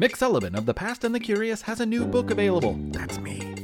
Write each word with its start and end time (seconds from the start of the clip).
Mick 0.00 0.16
Sullivan 0.16 0.56
of 0.56 0.66
The 0.66 0.74
Past 0.74 1.04
and 1.04 1.14
the 1.14 1.20
Curious 1.20 1.62
has 1.62 1.78
a 1.78 1.86
new 1.86 2.04
book 2.04 2.32
available. 2.32 2.76
That's 2.90 3.16
me. 3.18 3.54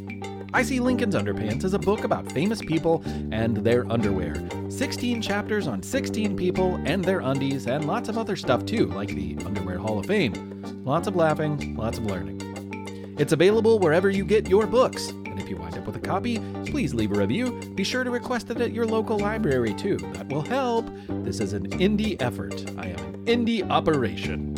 I 0.55 0.63
See 0.63 0.79
Lincoln's 0.79 1.17
Underpants 1.17 1.65
is 1.65 1.75
a 1.75 1.79
book 1.79 2.05
about 2.05 2.31
famous 2.31 2.61
people 2.61 3.03
and 3.33 3.57
their 3.57 3.85
underwear. 3.91 4.37
16 4.69 5.21
chapters 5.23 5.67
on 5.67 5.83
16 5.83 6.37
people 6.37 6.81
and 6.85 7.05
their 7.05 7.19
undies, 7.19 7.67
and 7.67 7.85
lots 7.89 8.09
of 8.09 8.17
other 8.17 8.37
stuff 8.37 8.65
too, 8.65 8.87
like 8.87 9.09
the 9.09 9.37
Underwear 9.45 9.79
Hall 9.79 9.99
of 9.99 10.07
Fame. 10.07 10.63
Lots 10.85 11.09
of 11.09 11.17
laughing, 11.17 11.75
lots 11.75 11.99
of 11.99 12.07
learning. 12.07 13.17
It's 13.19 13.33
available 13.33 13.81
wherever 13.81 14.09
you 14.09 14.25
get 14.25 14.49
your 14.49 14.69
books. 14.69 15.09
And 15.09 15.41
if 15.41 15.51
you 15.51 15.57
wind 15.57 15.77
up 15.79 15.85
with 15.85 15.97
a 15.97 16.01
copy, 16.01 16.39
please 16.65 16.95
leave 16.95 17.11
a 17.11 17.19
review. 17.19 17.61
Be 17.75 17.83
sure 17.83 18.05
to 18.05 18.11
request 18.11 18.51
it 18.51 18.61
at 18.61 18.73
your 18.73 18.87
local 18.87 19.19
library 19.19 19.75
too. 19.75 19.97
That 20.13 20.29
will 20.29 20.43
help. 20.43 20.89
This 21.09 21.41
is 21.41 21.55
an 21.55 21.69
indie 21.71 22.23
effort. 22.23 22.55
I 22.79 22.87
am 22.87 22.99
an 23.01 23.27
indie 23.27 23.69
operation. 23.69 24.55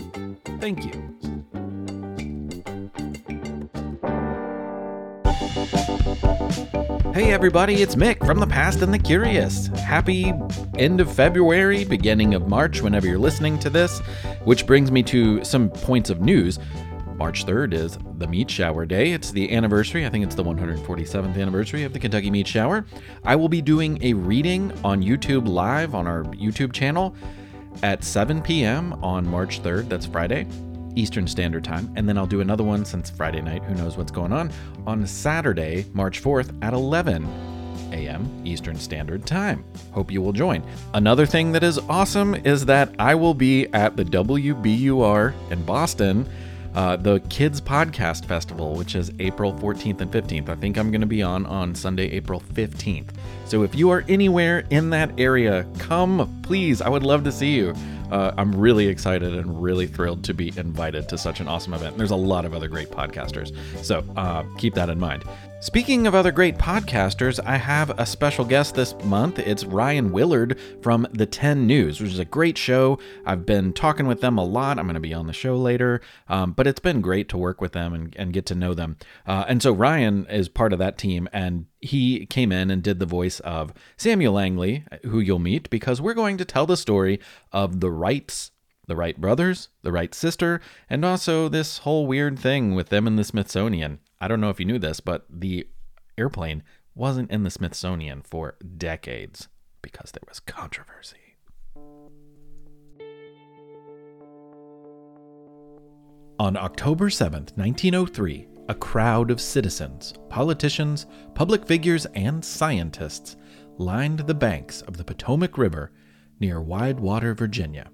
Thank 0.60 0.84
you. 0.84 1.11
Hey 7.14 7.30
everybody, 7.30 7.82
it's 7.82 7.94
Mick 7.94 8.24
from 8.24 8.38
the 8.38 8.46
Past 8.46 8.80
and 8.80 8.92
the 8.92 8.98
Curious. 8.98 9.66
Happy 9.66 10.32
end 10.78 10.98
of 10.98 11.14
February, 11.14 11.84
beginning 11.84 12.32
of 12.32 12.48
March, 12.48 12.80
whenever 12.80 13.06
you're 13.06 13.18
listening 13.18 13.58
to 13.58 13.68
this. 13.68 13.98
Which 14.44 14.66
brings 14.66 14.90
me 14.90 15.02
to 15.02 15.44
some 15.44 15.68
points 15.68 16.08
of 16.08 16.22
news. 16.22 16.58
March 17.16 17.44
3rd 17.44 17.74
is 17.74 17.98
the 18.16 18.26
Meat 18.26 18.50
Shower 18.50 18.86
Day. 18.86 19.12
It's 19.12 19.30
the 19.30 19.54
anniversary, 19.54 20.06
I 20.06 20.08
think 20.08 20.24
it's 20.24 20.34
the 20.34 20.42
147th 20.42 21.38
anniversary 21.38 21.82
of 21.82 21.92
the 21.92 21.98
Kentucky 21.98 22.30
Meat 22.30 22.46
Shower. 22.48 22.86
I 23.24 23.36
will 23.36 23.50
be 23.50 23.60
doing 23.60 24.02
a 24.02 24.14
reading 24.14 24.72
on 24.82 25.02
YouTube 25.02 25.46
Live 25.46 25.94
on 25.94 26.06
our 26.06 26.22
YouTube 26.24 26.72
channel 26.72 27.14
at 27.82 28.04
7 28.04 28.40
p.m. 28.40 28.94
on 29.04 29.28
March 29.28 29.62
3rd. 29.62 29.90
That's 29.90 30.06
Friday. 30.06 30.46
Eastern 30.96 31.26
Standard 31.26 31.64
Time, 31.64 31.92
and 31.96 32.08
then 32.08 32.18
I'll 32.18 32.26
do 32.26 32.40
another 32.40 32.64
one 32.64 32.84
since 32.84 33.10
Friday 33.10 33.40
night, 33.40 33.62
who 33.64 33.74
knows 33.74 33.96
what's 33.96 34.12
going 34.12 34.32
on, 34.32 34.50
on 34.86 35.06
Saturday, 35.06 35.86
March 35.92 36.22
4th 36.22 36.52
at 36.62 36.72
11 36.72 37.24
a.m. 37.92 38.42
Eastern 38.44 38.76
Standard 38.76 39.26
Time. 39.26 39.64
Hope 39.92 40.10
you 40.10 40.22
will 40.22 40.32
join. 40.32 40.62
Another 40.94 41.26
thing 41.26 41.52
that 41.52 41.62
is 41.62 41.78
awesome 41.78 42.34
is 42.34 42.66
that 42.66 42.94
I 42.98 43.14
will 43.14 43.34
be 43.34 43.66
at 43.72 43.96
the 43.96 44.04
WBUR 44.04 45.34
in 45.50 45.62
Boston. 45.64 46.28
Uh, 46.74 46.96
the 46.96 47.20
Kids 47.28 47.60
Podcast 47.60 48.24
Festival, 48.24 48.74
which 48.74 48.94
is 48.94 49.12
April 49.18 49.52
14th 49.52 50.00
and 50.00 50.10
15th. 50.10 50.48
I 50.48 50.54
think 50.54 50.78
I'm 50.78 50.90
going 50.90 51.02
to 51.02 51.06
be 51.06 51.22
on 51.22 51.44
on 51.44 51.74
Sunday, 51.74 52.10
April 52.12 52.40
15th. 52.40 53.10
So 53.44 53.62
if 53.62 53.74
you 53.74 53.90
are 53.90 54.06
anywhere 54.08 54.64
in 54.70 54.88
that 54.88 55.10
area, 55.20 55.66
come 55.78 56.41
please. 56.42 56.82
I 56.82 56.88
would 56.88 57.02
love 57.02 57.24
to 57.24 57.32
see 57.32 57.54
you. 57.54 57.74
Uh, 58.10 58.32
I'm 58.36 58.54
really 58.54 58.88
excited 58.88 59.34
and 59.34 59.62
really 59.62 59.86
thrilled 59.86 60.22
to 60.24 60.34
be 60.34 60.52
invited 60.56 61.08
to 61.08 61.16
such 61.16 61.40
an 61.40 61.48
awesome 61.48 61.72
event. 61.72 61.96
There's 61.96 62.10
a 62.10 62.16
lot 62.16 62.44
of 62.44 62.52
other 62.52 62.68
great 62.68 62.90
podcasters, 62.90 63.56
so 63.82 64.04
uh, 64.16 64.44
keep 64.58 64.74
that 64.74 64.90
in 64.90 65.00
mind. 65.00 65.24
Speaking 65.62 66.08
of 66.08 66.14
other 66.14 66.32
great 66.32 66.58
podcasters, 66.58 67.38
I 67.46 67.56
have 67.56 67.90
a 67.98 68.04
special 68.04 68.44
guest 68.44 68.74
this 68.74 68.96
month. 69.04 69.38
It's 69.38 69.64
Ryan 69.64 70.10
Willard 70.10 70.58
from 70.82 71.06
The 71.12 71.24
10 71.24 71.66
News, 71.68 72.00
which 72.00 72.10
is 72.10 72.18
a 72.18 72.24
great 72.24 72.58
show. 72.58 72.98
I've 73.24 73.46
been 73.46 73.72
talking 73.72 74.08
with 74.08 74.20
them 74.20 74.36
a 74.38 74.44
lot. 74.44 74.78
I'm 74.78 74.86
going 74.86 74.94
to 74.94 75.00
be 75.00 75.14
on 75.14 75.28
the 75.28 75.32
show 75.32 75.56
later, 75.56 76.00
um, 76.28 76.52
but 76.52 76.66
it's 76.66 76.80
been 76.80 77.00
great 77.00 77.28
to 77.28 77.38
work 77.38 77.60
with 77.60 77.72
them 77.72 77.94
and, 77.94 78.14
and 78.18 78.32
get 78.32 78.44
to 78.46 78.56
know 78.56 78.74
them. 78.74 78.96
Uh, 79.24 79.44
and 79.46 79.62
so 79.62 79.72
Ryan 79.72 80.26
is 80.26 80.48
part 80.48 80.72
of 80.72 80.80
that 80.80 80.98
team, 80.98 81.28
and 81.32 81.66
he 81.82 82.24
came 82.26 82.52
in 82.52 82.70
and 82.70 82.82
did 82.82 82.98
the 83.00 83.06
voice 83.06 83.40
of 83.40 83.74
Samuel 83.96 84.34
Langley, 84.34 84.84
who 85.02 85.20
you'll 85.20 85.38
meet, 85.38 85.68
because 85.68 86.00
we're 86.00 86.14
going 86.14 86.38
to 86.38 86.44
tell 86.44 86.64
the 86.64 86.76
story 86.76 87.20
of 87.52 87.80
the 87.80 87.90
Wrights 87.90 88.52
the 88.86 88.96
Wright 88.96 89.20
brothers, 89.20 89.68
the 89.82 89.92
Wright 89.92 90.14
sister, 90.14 90.60
and 90.90 91.04
also 91.04 91.48
this 91.48 91.78
whole 91.78 92.06
weird 92.06 92.38
thing 92.38 92.74
with 92.74 92.88
them 92.88 93.06
in 93.06 93.16
the 93.16 93.24
Smithsonian. 93.24 94.00
I 94.20 94.28
don't 94.28 94.40
know 94.40 94.50
if 94.50 94.58
you 94.58 94.66
knew 94.66 94.78
this, 94.78 95.00
but 95.00 95.24
the 95.30 95.66
airplane 96.18 96.62
wasn't 96.94 97.30
in 97.30 97.42
the 97.42 97.50
Smithsonian 97.50 98.22
for 98.22 98.56
decades 98.76 99.48
because 99.82 100.12
there 100.12 100.22
was 100.28 100.40
controversy. 100.40 101.16
On 106.38 106.56
October 106.56 107.08
7th, 107.08 107.56
1903, 107.56 108.48
a 108.68 108.74
crowd 108.74 109.30
of 109.30 109.40
citizens, 109.40 110.14
politicians, 110.28 111.06
public 111.34 111.66
figures, 111.66 112.06
and 112.14 112.44
scientists 112.44 113.36
lined 113.78 114.20
the 114.20 114.34
banks 114.34 114.82
of 114.82 114.96
the 114.96 115.04
Potomac 115.04 115.58
River 115.58 115.90
near 116.40 116.60
Widewater, 116.60 117.36
Virginia. 117.36 117.90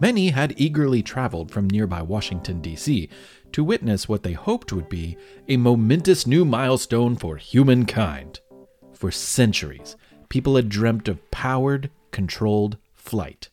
Many 0.00 0.30
had 0.30 0.54
eagerly 0.56 1.02
traveled 1.02 1.50
from 1.50 1.68
nearby 1.68 2.00
Washington, 2.00 2.60
D.C., 2.62 3.08
to 3.52 3.64
witness 3.64 4.08
what 4.08 4.22
they 4.22 4.32
hoped 4.32 4.72
would 4.72 4.88
be 4.88 5.16
a 5.48 5.56
momentous 5.56 6.26
new 6.26 6.44
milestone 6.44 7.16
for 7.16 7.36
humankind. 7.36 8.40
For 8.94 9.10
centuries, 9.10 9.96
people 10.28 10.56
had 10.56 10.68
dreamt 10.68 11.08
of 11.08 11.30
powered, 11.30 11.90
controlled 12.12 12.78
flight. 12.94 13.50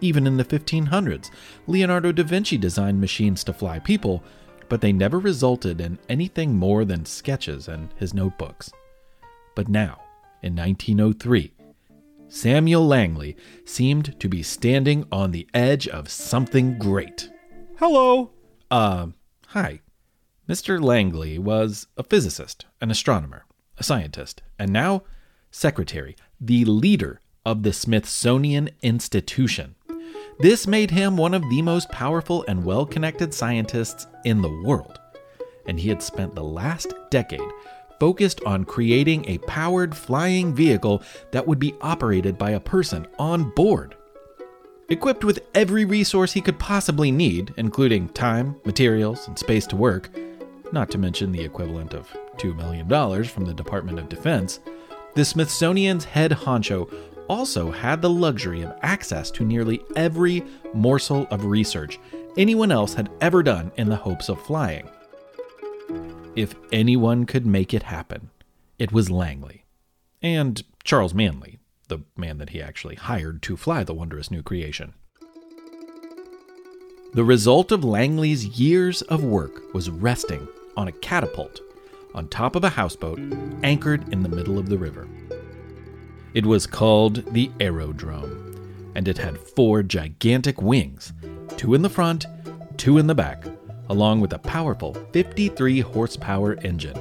Even 0.00 0.26
in 0.26 0.38
the 0.38 0.44
1500s, 0.44 1.30
Leonardo 1.66 2.10
da 2.10 2.24
Vinci 2.24 2.56
designed 2.56 3.00
machines 3.00 3.44
to 3.44 3.52
fly 3.52 3.78
people, 3.78 4.24
but 4.70 4.80
they 4.80 4.92
never 4.92 5.18
resulted 5.18 5.80
in 5.80 5.98
anything 6.08 6.56
more 6.56 6.86
than 6.86 7.04
sketches 7.04 7.68
and 7.68 7.92
his 7.96 8.14
notebooks. 8.14 8.70
But 9.54 9.68
now, 9.68 10.00
in 10.42 10.54
1903, 10.56 11.52
Samuel 12.28 12.86
Langley 12.86 13.36
seemed 13.64 14.18
to 14.20 14.28
be 14.28 14.44
standing 14.44 15.04
on 15.10 15.32
the 15.32 15.48
edge 15.52 15.88
of 15.88 16.08
something 16.08 16.78
great. 16.78 17.28
Hello. 17.78 18.30
Uh, 18.70 19.08
hi. 19.48 19.80
Mr. 20.48 20.80
Langley 20.80 21.36
was 21.38 21.88
a 21.96 22.04
physicist, 22.04 22.66
an 22.80 22.92
astronomer, 22.92 23.46
a 23.76 23.82
scientist, 23.82 24.40
and 24.56 24.72
now 24.72 25.02
secretary, 25.50 26.14
the 26.40 26.64
leader 26.64 27.20
of 27.44 27.64
the 27.64 27.72
Smithsonian 27.72 28.70
Institution. 28.82 29.74
This 30.40 30.66
made 30.66 30.90
him 30.90 31.18
one 31.18 31.34
of 31.34 31.42
the 31.50 31.60
most 31.60 31.90
powerful 31.90 32.46
and 32.48 32.64
well 32.64 32.86
connected 32.86 33.34
scientists 33.34 34.06
in 34.24 34.40
the 34.40 34.62
world. 34.64 34.98
And 35.66 35.78
he 35.78 35.90
had 35.90 36.02
spent 36.02 36.34
the 36.34 36.42
last 36.42 36.94
decade 37.10 37.40
focused 37.98 38.42
on 38.44 38.64
creating 38.64 39.28
a 39.28 39.36
powered 39.38 39.94
flying 39.94 40.54
vehicle 40.54 41.02
that 41.32 41.46
would 41.46 41.58
be 41.58 41.74
operated 41.82 42.38
by 42.38 42.52
a 42.52 42.60
person 42.60 43.06
on 43.18 43.50
board. 43.50 43.94
Equipped 44.88 45.24
with 45.24 45.42
every 45.54 45.84
resource 45.84 46.32
he 46.32 46.40
could 46.40 46.58
possibly 46.58 47.12
need, 47.12 47.52
including 47.58 48.08
time, 48.08 48.56
materials, 48.64 49.28
and 49.28 49.38
space 49.38 49.66
to 49.66 49.76
work, 49.76 50.08
not 50.72 50.90
to 50.90 50.98
mention 50.98 51.30
the 51.30 51.44
equivalent 51.44 51.92
of 51.92 52.08
$2 52.38 52.56
million 52.56 53.24
from 53.24 53.44
the 53.44 53.54
Department 53.54 53.98
of 53.98 54.08
Defense, 54.08 54.60
the 55.14 55.24
Smithsonian's 55.24 56.04
head 56.04 56.30
honcho 56.30 56.90
also 57.30 57.70
had 57.70 58.02
the 58.02 58.10
luxury 58.10 58.62
of 58.62 58.76
access 58.82 59.30
to 59.30 59.44
nearly 59.44 59.80
every 59.94 60.42
morsel 60.74 61.28
of 61.30 61.44
research 61.44 61.96
anyone 62.36 62.72
else 62.72 62.92
had 62.92 63.08
ever 63.20 63.40
done 63.40 63.70
in 63.76 63.88
the 63.88 63.94
hopes 63.94 64.28
of 64.28 64.42
flying. 64.42 64.90
If 66.34 66.56
anyone 66.72 67.26
could 67.26 67.46
make 67.46 67.72
it 67.72 67.84
happen, 67.84 68.30
it 68.80 68.90
was 68.90 69.10
Langley. 69.10 69.64
And 70.20 70.60
Charles 70.82 71.14
Manley, 71.14 71.60
the 71.86 72.00
man 72.16 72.38
that 72.38 72.50
he 72.50 72.60
actually 72.60 72.96
hired 72.96 73.42
to 73.42 73.56
fly 73.56 73.84
the 73.84 73.94
wondrous 73.94 74.32
new 74.32 74.42
creation. 74.42 74.94
The 77.14 77.24
result 77.24 77.70
of 77.70 77.84
Langley's 77.84 78.58
years 78.58 79.02
of 79.02 79.22
work 79.22 79.72
was 79.72 79.88
resting 79.88 80.48
on 80.76 80.88
a 80.88 80.92
catapult 80.92 81.60
on 82.12 82.26
top 82.26 82.56
of 82.56 82.64
a 82.64 82.70
houseboat 82.70 83.20
anchored 83.62 84.12
in 84.12 84.24
the 84.24 84.28
middle 84.28 84.58
of 84.58 84.68
the 84.68 84.78
river. 84.78 85.06
It 86.32 86.46
was 86.46 86.66
called 86.66 87.24
the 87.32 87.50
Aerodrome, 87.58 88.92
and 88.94 89.08
it 89.08 89.18
had 89.18 89.36
four 89.38 89.82
gigantic 89.82 90.62
wings 90.62 91.12
two 91.56 91.74
in 91.74 91.82
the 91.82 91.90
front, 91.90 92.26
two 92.76 92.98
in 92.98 93.06
the 93.06 93.14
back, 93.14 93.44
along 93.88 94.20
with 94.20 94.32
a 94.32 94.38
powerful 94.38 94.94
53 95.12 95.80
horsepower 95.80 96.54
engine. 96.62 96.98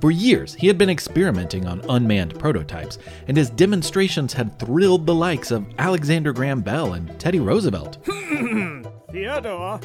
For 0.00 0.10
years, 0.10 0.54
he 0.54 0.66
had 0.66 0.78
been 0.78 0.90
experimenting 0.90 1.66
on 1.66 1.84
unmanned 1.88 2.38
prototypes, 2.38 2.98
and 3.26 3.36
his 3.36 3.50
demonstrations 3.50 4.32
had 4.32 4.58
thrilled 4.58 5.06
the 5.06 5.14
likes 5.14 5.50
of 5.50 5.66
Alexander 5.78 6.32
Graham 6.32 6.60
Bell 6.60 6.94
and 6.94 7.18
Teddy 7.18 7.40
Roosevelt. 7.40 7.98
Theodore. 9.12 9.80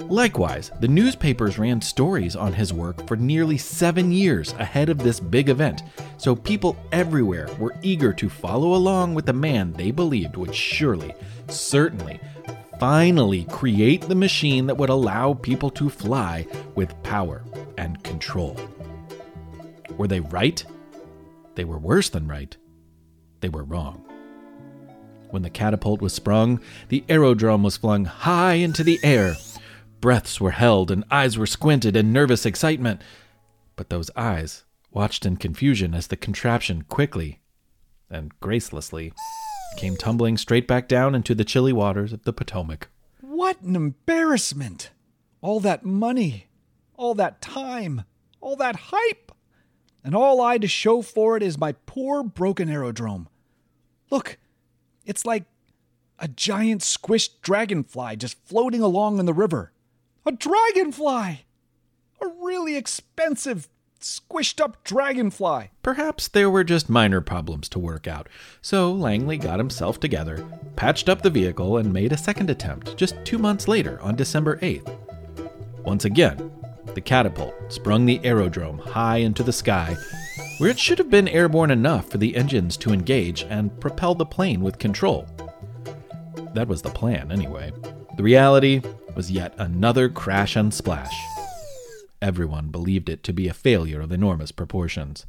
Likewise, 0.00 0.70
the 0.80 0.88
newspapers 0.88 1.58
ran 1.58 1.80
stories 1.80 2.36
on 2.36 2.52
his 2.52 2.72
work 2.72 3.06
for 3.06 3.16
nearly 3.16 3.56
seven 3.56 4.10
years 4.12 4.52
ahead 4.54 4.88
of 4.88 4.98
this 4.98 5.20
big 5.20 5.48
event, 5.48 5.82
so 6.18 6.34
people 6.34 6.76
everywhere 6.92 7.48
were 7.58 7.76
eager 7.80 8.12
to 8.12 8.28
follow 8.28 8.74
along 8.74 9.14
with 9.14 9.24
the 9.24 9.32
man 9.32 9.72
they 9.72 9.90
believed 9.90 10.36
would 10.36 10.54
surely, 10.54 11.14
certainly, 11.48 12.20
finally 12.78 13.44
create 13.44 14.02
the 14.02 14.14
machine 14.14 14.66
that 14.66 14.76
would 14.76 14.90
allow 14.90 15.32
people 15.32 15.70
to 15.70 15.88
fly 15.88 16.46
with 16.74 17.02
power 17.02 17.42
and 17.78 18.02
control. 18.02 18.58
Were 19.96 20.08
they 20.08 20.20
right? 20.20 20.64
They 21.54 21.64
were 21.64 21.78
worse 21.78 22.08
than 22.08 22.26
right. 22.26 22.56
They 23.40 23.48
were 23.48 23.64
wrong. 23.64 24.04
When 25.30 25.42
the 25.42 25.50
catapult 25.50 26.00
was 26.00 26.12
sprung, 26.12 26.60
the 26.88 27.04
aerodrome 27.08 27.62
was 27.62 27.76
flung 27.76 28.04
high 28.04 28.54
into 28.54 28.82
the 28.84 28.98
air. 29.02 29.36
Breaths 30.04 30.38
were 30.38 30.50
held 30.50 30.90
and 30.90 31.02
eyes 31.10 31.38
were 31.38 31.46
squinted 31.46 31.96
in 31.96 32.12
nervous 32.12 32.44
excitement. 32.44 33.00
But 33.74 33.88
those 33.88 34.10
eyes 34.14 34.64
watched 34.90 35.24
in 35.24 35.38
confusion 35.38 35.94
as 35.94 36.08
the 36.08 36.16
contraption 36.18 36.82
quickly 36.82 37.40
and 38.10 38.38
gracelessly 38.38 39.14
came 39.78 39.96
tumbling 39.96 40.36
straight 40.36 40.68
back 40.68 40.88
down 40.88 41.14
into 41.14 41.34
the 41.34 41.42
chilly 41.42 41.72
waters 41.72 42.12
of 42.12 42.24
the 42.24 42.34
Potomac. 42.34 42.90
What 43.22 43.62
an 43.62 43.74
embarrassment! 43.74 44.90
All 45.40 45.58
that 45.60 45.86
money, 45.86 46.48
all 46.98 47.14
that 47.14 47.40
time, 47.40 48.02
all 48.42 48.56
that 48.56 48.76
hype, 48.76 49.32
and 50.04 50.14
all 50.14 50.42
I 50.42 50.58
to 50.58 50.68
show 50.68 51.00
for 51.00 51.34
it 51.34 51.42
is 51.42 51.56
my 51.56 51.72
poor 51.86 52.22
broken 52.22 52.68
aerodrome. 52.68 53.26
Look, 54.10 54.36
it's 55.06 55.24
like 55.24 55.44
a 56.18 56.28
giant 56.28 56.82
squished 56.82 57.40
dragonfly 57.40 58.16
just 58.16 58.36
floating 58.46 58.82
along 58.82 59.18
in 59.18 59.24
the 59.24 59.32
river. 59.32 59.70
A 60.26 60.32
dragonfly! 60.32 61.44
A 62.22 62.26
really 62.40 62.76
expensive, 62.76 63.68
squished 64.00 64.58
up 64.58 64.82
dragonfly. 64.82 65.70
Perhaps 65.82 66.28
there 66.28 66.48
were 66.48 66.64
just 66.64 66.88
minor 66.88 67.20
problems 67.20 67.68
to 67.68 67.78
work 67.78 68.08
out, 68.08 68.30
so 68.62 68.90
Langley 68.90 69.36
got 69.36 69.58
himself 69.58 70.00
together, 70.00 70.46
patched 70.76 71.10
up 71.10 71.20
the 71.20 71.28
vehicle, 71.28 71.76
and 71.76 71.92
made 71.92 72.10
a 72.10 72.16
second 72.16 72.48
attempt 72.48 72.96
just 72.96 73.22
two 73.26 73.36
months 73.36 73.68
later 73.68 74.00
on 74.00 74.16
December 74.16 74.56
8th. 74.60 74.96
Once 75.84 76.06
again, 76.06 76.50
the 76.94 77.02
catapult 77.02 77.54
sprung 77.68 78.06
the 78.06 78.20
aerodrome 78.24 78.78
high 78.78 79.18
into 79.18 79.42
the 79.42 79.52
sky, 79.52 79.94
where 80.56 80.70
it 80.70 80.78
should 80.78 80.96
have 80.96 81.10
been 81.10 81.28
airborne 81.28 81.70
enough 81.70 82.08
for 82.08 82.16
the 82.16 82.34
engines 82.34 82.78
to 82.78 82.94
engage 82.94 83.42
and 83.50 83.78
propel 83.78 84.14
the 84.14 84.24
plane 84.24 84.62
with 84.62 84.78
control. 84.78 85.26
That 86.54 86.68
was 86.68 86.80
the 86.80 86.88
plan, 86.88 87.30
anyway. 87.30 87.72
The 88.16 88.22
reality 88.22 88.80
was 89.16 89.30
yet 89.30 89.54
another 89.58 90.08
crash 90.08 90.54
and 90.54 90.72
splash. 90.72 91.14
Everyone 92.22 92.68
believed 92.68 93.08
it 93.08 93.22
to 93.24 93.32
be 93.32 93.48
a 93.48 93.54
failure 93.54 94.00
of 94.00 94.12
enormous 94.12 94.52
proportions, 94.52 95.26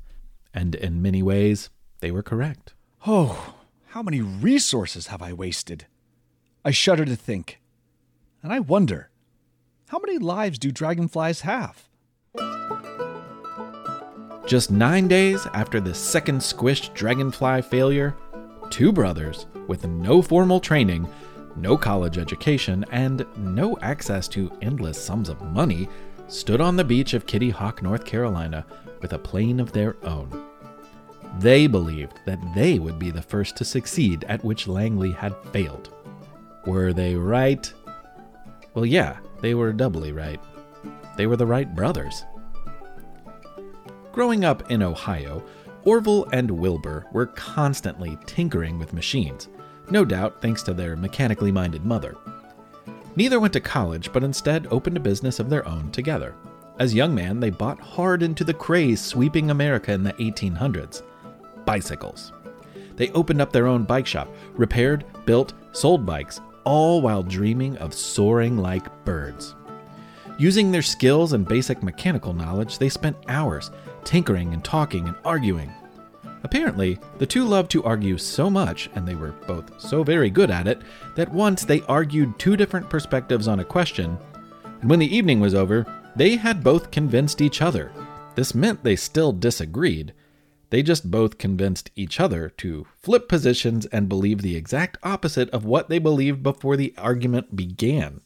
and 0.53 0.75
in 0.75 1.01
many 1.01 1.23
ways, 1.23 1.69
they 1.99 2.11
were 2.11 2.23
correct. 2.23 2.73
Oh, 3.07 3.55
how 3.87 4.03
many 4.03 4.21
resources 4.21 5.07
have 5.07 5.21
I 5.21 5.33
wasted? 5.33 5.87
I 6.63 6.71
shudder 6.71 7.05
to 7.05 7.15
think. 7.15 7.59
And 8.43 8.53
I 8.53 8.59
wonder 8.59 9.09
how 9.87 9.99
many 9.99 10.17
lives 10.17 10.59
do 10.59 10.71
dragonflies 10.71 11.41
have? 11.41 11.87
Just 14.45 14.69
nine 14.69 15.07
days 15.07 15.47
after 15.55 15.79
the 15.79 15.95
second 15.95 16.39
squished 16.39 16.93
dragonfly 16.93 17.63
failure, 17.63 18.15
two 18.69 18.91
brothers 18.91 19.47
with 19.67 19.87
no 19.87 20.21
formal 20.21 20.59
training, 20.59 21.07
no 21.55 21.77
college 21.77 22.17
education, 22.17 22.85
and 22.91 23.25
no 23.37 23.77
access 23.81 24.27
to 24.29 24.51
endless 24.61 25.03
sums 25.03 25.29
of 25.29 25.41
money 25.41 25.87
stood 26.27 26.61
on 26.61 26.75
the 26.75 26.83
beach 26.83 27.13
of 27.13 27.25
Kitty 27.25 27.49
Hawk, 27.49 27.81
North 27.81 28.05
Carolina, 28.05 28.65
with 29.01 29.13
a 29.13 29.19
plane 29.19 29.59
of 29.59 29.71
their 29.71 29.95
own. 30.03 30.45
They 31.39 31.67
believed 31.67 32.19
that 32.25 32.39
they 32.55 32.79
would 32.79 32.97
be 32.97 33.11
the 33.11 33.21
first 33.21 33.55
to 33.57 33.65
succeed 33.65 34.23
at 34.25 34.43
which 34.43 34.67
Langley 34.67 35.11
had 35.11 35.35
failed. 35.51 35.93
Were 36.65 36.93
they 36.93 37.15
right? 37.15 37.71
Well, 38.73 38.85
yeah, 38.85 39.17
they 39.41 39.53
were 39.53 39.73
doubly 39.73 40.11
right. 40.11 40.39
They 41.17 41.27
were 41.27 41.37
the 41.37 41.45
Wright 41.45 41.73
brothers. 41.75 42.25
Growing 44.11 44.45
up 44.45 44.71
in 44.71 44.81
Ohio, 44.81 45.43
Orville 45.83 46.25
and 46.31 46.49
Wilbur 46.49 47.05
were 47.11 47.27
constantly 47.27 48.17
tinkering 48.25 48.79
with 48.79 48.93
machines, 48.93 49.49
no 49.91 50.05
doubt 50.05 50.41
thanks 50.41 50.63
to 50.63 50.73
their 50.73 50.95
mechanically 50.95 51.51
minded 51.51 51.85
mother. 51.85 52.15
Neither 53.15 53.39
went 53.39 53.53
to 53.53 53.61
college, 53.61 54.11
but 54.11 54.23
instead 54.23 54.67
opened 54.71 54.97
a 54.97 55.01
business 55.01 55.39
of 55.39 55.49
their 55.49 55.67
own 55.67 55.91
together. 55.91 56.35
As 56.79 56.93
young 56.93 57.15
men, 57.15 57.39
they 57.39 57.49
bought 57.49 57.79
hard 57.79 58.21
into 58.21 58.43
the 58.43 58.53
craze 58.53 58.99
sweeping 58.99 59.49
America 59.49 59.93
in 59.93 60.03
the 60.03 60.13
1800s 60.13 61.01
bicycles. 61.65 62.33
They 62.95 63.09
opened 63.11 63.41
up 63.41 63.51
their 63.51 63.67
own 63.67 63.83
bike 63.83 64.05
shop, 64.05 64.29
repaired, 64.53 65.05
built, 65.25 65.53
sold 65.71 66.05
bikes, 66.05 66.41
all 66.63 67.01
while 67.01 67.23
dreaming 67.23 67.77
of 67.77 67.93
soaring 67.93 68.57
like 68.57 69.05
birds. 69.05 69.55
Using 70.37 70.71
their 70.71 70.81
skills 70.81 71.33
and 71.33 71.47
basic 71.47 71.81
mechanical 71.81 72.33
knowledge, 72.33 72.77
they 72.77 72.89
spent 72.89 73.17
hours 73.29 73.71
tinkering 74.03 74.53
and 74.53 74.63
talking 74.63 75.07
and 75.07 75.15
arguing. 75.23 75.71
Apparently, 76.45 76.99
the 77.17 77.25
two 77.25 77.43
loved 77.43 77.71
to 77.71 77.83
argue 77.83 78.19
so 78.19 78.51
much, 78.51 78.87
and 78.93 79.07
they 79.07 79.15
were 79.15 79.31
both 79.47 79.81
so 79.81 80.03
very 80.03 80.29
good 80.29 80.51
at 80.51 80.67
it, 80.67 80.79
that 81.15 81.33
once 81.33 81.65
they 81.65 81.81
argued 81.81 82.37
two 82.37 82.55
different 82.55 82.87
perspectives 82.87 83.47
on 83.47 83.61
a 83.61 83.65
question, 83.65 84.15
and 84.79 84.87
when 84.87 84.99
the 84.99 85.15
evening 85.15 85.39
was 85.39 85.55
over, 85.55 85.87
they 86.15 86.35
had 86.35 86.63
both 86.63 86.91
convinced 86.91 87.41
each 87.41 87.63
other. 87.63 87.91
This 88.35 88.53
meant 88.53 88.83
they 88.83 88.95
still 88.95 89.31
disagreed. 89.31 90.13
They 90.69 90.83
just 90.83 91.09
both 91.09 91.39
convinced 91.39 91.89
each 91.95 92.19
other 92.19 92.49
to 92.57 92.85
flip 93.01 93.27
positions 93.27 93.87
and 93.87 94.07
believe 94.07 94.43
the 94.43 94.55
exact 94.55 94.99
opposite 95.01 95.49
of 95.49 95.65
what 95.65 95.89
they 95.89 95.97
believed 95.97 96.43
before 96.43 96.77
the 96.77 96.93
argument 96.95 97.55
began. 97.55 98.21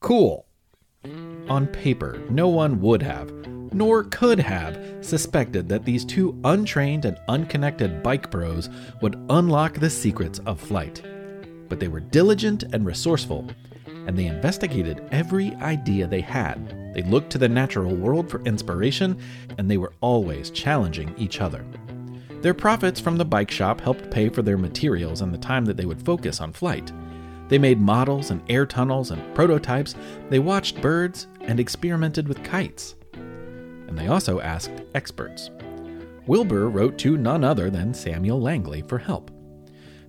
Cool. 0.00 0.44
On 1.48 1.66
paper, 1.66 2.20
no 2.28 2.48
one 2.48 2.82
would 2.82 3.02
have, 3.02 3.32
nor 3.74 4.04
could 4.04 4.38
have, 4.38 4.78
suspected 5.00 5.68
that 5.68 5.84
these 5.84 6.04
two 6.04 6.38
untrained 6.44 7.04
and 7.04 7.18
unconnected 7.28 8.02
bike 8.02 8.30
bros 8.30 8.68
would 9.00 9.20
unlock 9.30 9.74
the 9.74 9.90
secrets 9.90 10.40
of 10.46 10.60
flight. 10.60 11.02
But 11.68 11.80
they 11.80 11.88
were 11.88 12.00
diligent 12.00 12.64
and 12.72 12.84
resourceful, 12.84 13.48
and 14.06 14.16
they 14.18 14.26
investigated 14.26 15.06
every 15.10 15.54
idea 15.56 16.06
they 16.06 16.20
had. 16.20 16.92
They 16.94 17.02
looked 17.02 17.30
to 17.30 17.38
the 17.38 17.48
natural 17.48 17.94
world 17.94 18.30
for 18.30 18.42
inspiration, 18.42 19.16
and 19.58 19.70
they 19.70 19.78
were 19.78 19.94
always 20.00 20.50
challenging 20.50 21.14
each 21.16 21.40
other. 21.40 21.64
Their 22.42 22.54
profits 22.54 22.98
from 22.98 23.16
the 23.16 23.24
bike 23.24 23.50
shop 23.50 23.80
helped 23.80 24.10
pay 24.10 24.28
for 24.28 24.42
their 24.42 24.58
materials 24.58 25.20
and 25.20 25.32
the 25.32 25.38
time 25.38 25.64
that 25.66 25.76
they 25.76 25.86
would 25.86 26.04
focus 26.04 26.40
on 26.40 26.52
flight. 26.52 26.92
They 27.48 27.58
made 27.58 27.80
models 27.80 28.30
and 28.30 28.42
air 28.48 28.66
tunnels 28.66 29.10
and 29.10 29.34
prototypes. 29.34 29.94
They 30.28 30.38
watched 30.38 30.80
birds 30.80 31.28
and 31.42 31.60
experimented 31.60 32.26
with 32.26 32.42
kites. 32.42 32.96
And 33.92 33.98
they 33.98 34.08
also 34.08 34.40
asked 34.40 34.70
experts. 34.94 35.50
Wilbur 36.26 36.70
wrote 36.70 36.96
to 37.00 37.18
none 37.18 37.44
other 37.44 37.68
than 37.68 37.92
Samuel 37.92 38.40
Langley 38.40 38.80
for 38.80 38.96
help. 38.96 39.30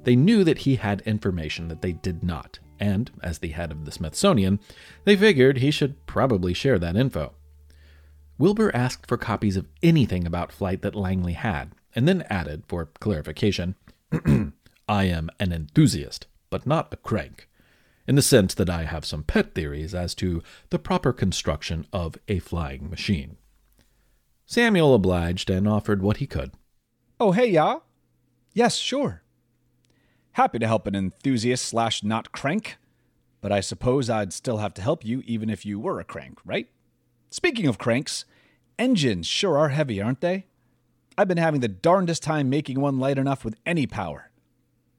They 0.06 0.16
knew 0.16 0.46
that 0.46 0.60
he 0.60 0.78
had 0.78 1.02
information 1.02 1.68
that 1.68 1.82
they 1.82 1.92
did 1.92 2.24
not, 2.24 2.60
and 2.80 3.12
as 3.22 3.40
the 3.40 3.50
head 3.50 3.74
of 3.74 3.84
the 3.84 3.92
Smithsonian, 3.92 4.62
they 5.04 5.18
figured 5.18 5.58
he 5.58 5.70
should 5.70 6.06
probably 6.06 6.54
share 6.54 6.80
that 6.80 6.96
info. 6.96 7.34
Wilbur 8.38 8.74
asked 8.74 9.06
for 9.06 9.18
copies 9.18 9.58
of 9.58 9.68
anything 9.84 10.25
about 10.25 10.54
flight 10.54 10.82
that 10.82 10.96
Langley 10.96 11.34
had, 11.34 11.74
and 11.94 12.08
then 12.08 12.24
added, 12.30 12.63
for 12.70 12.86
clarification, 13.02 13.75
I 14.88 15.04
am 15.04 15.30
an 15.42 15.52
enthusiast 15.52 16.28
but 16.50 16.66
not 16.66 16.94
a 16.94 16.96
crank, 16.96 17.50
in 18.08 18.16
the 18.16 18.22
sense 18.22 18.54
that 18.54 18.70
I 18.70 18.84
have 18.84 19.04
some 19.04 19.24
pet 19.24 19.54
theories 19.54 19.94
as 19.94 20.16
to 20.16 20.42
the 20.70 20.80
proper 20.80 21.12
construction 21.12 21.86
of 21.92 22.16
a 22.30 22.40
flying 22.40 22.90
machine. 22.90 23.36
Samuel 24.46 24.94
obliged 24.94 25.50
and 25.50 25.68
offered 25.68 26.02
what 26.02 26.18
he 26.18 26.28
could. 26.28 26.52
Oh, 27.20 27.32
hey, 27.32 27.48
ya. 27.48 27.80
Yes, 28.54 28.76
sure. 28.76 29.24
Happy 30.34 30.60
to 30.60 30.68
help 30.68 30.88
an 30.88 30.96
enthusiast 30.96 31.66
slash 31.66 32.04
not 32.04 32.32
crank, 32.32 32.78
but 33.40 33.52
I 33.52 33.60
suppose 33.60 34.10
I'd 34.10 34.34
still 34.34 34.58
have 34.58 34.74
to 34.76 34.82
help 34.82 35.06
you 35.06 35.22
even 35.26 35.50
if 35.50 35.66
you 35.66 35.80
were 35.80 36.00
a 36.00 36.04
crank, 36.04 36.40
right? 36.44 36.68
Speaking 37.30 37.68
of 37.68 37.78
cranks, 37.78 38.26
engines 38.78 39.28
sure 39.28 39.58
are 39.58 39.70
heavy, 39.70 40.02
aren't 40.02 40.22
they? 40.22 40.46
I've 41.18 41.28
been 41.28 41.38
having 41.38 41.62
the 41.62 41.68
darndest 41.68 42.24
time 42.24 42.50
making 42.50 42.80
one 42.80 43.00
light 43.00 43.18
enough 43.18 43.46
with 43.46 43.56
any 43.66 43.86
power. 43.86 44.32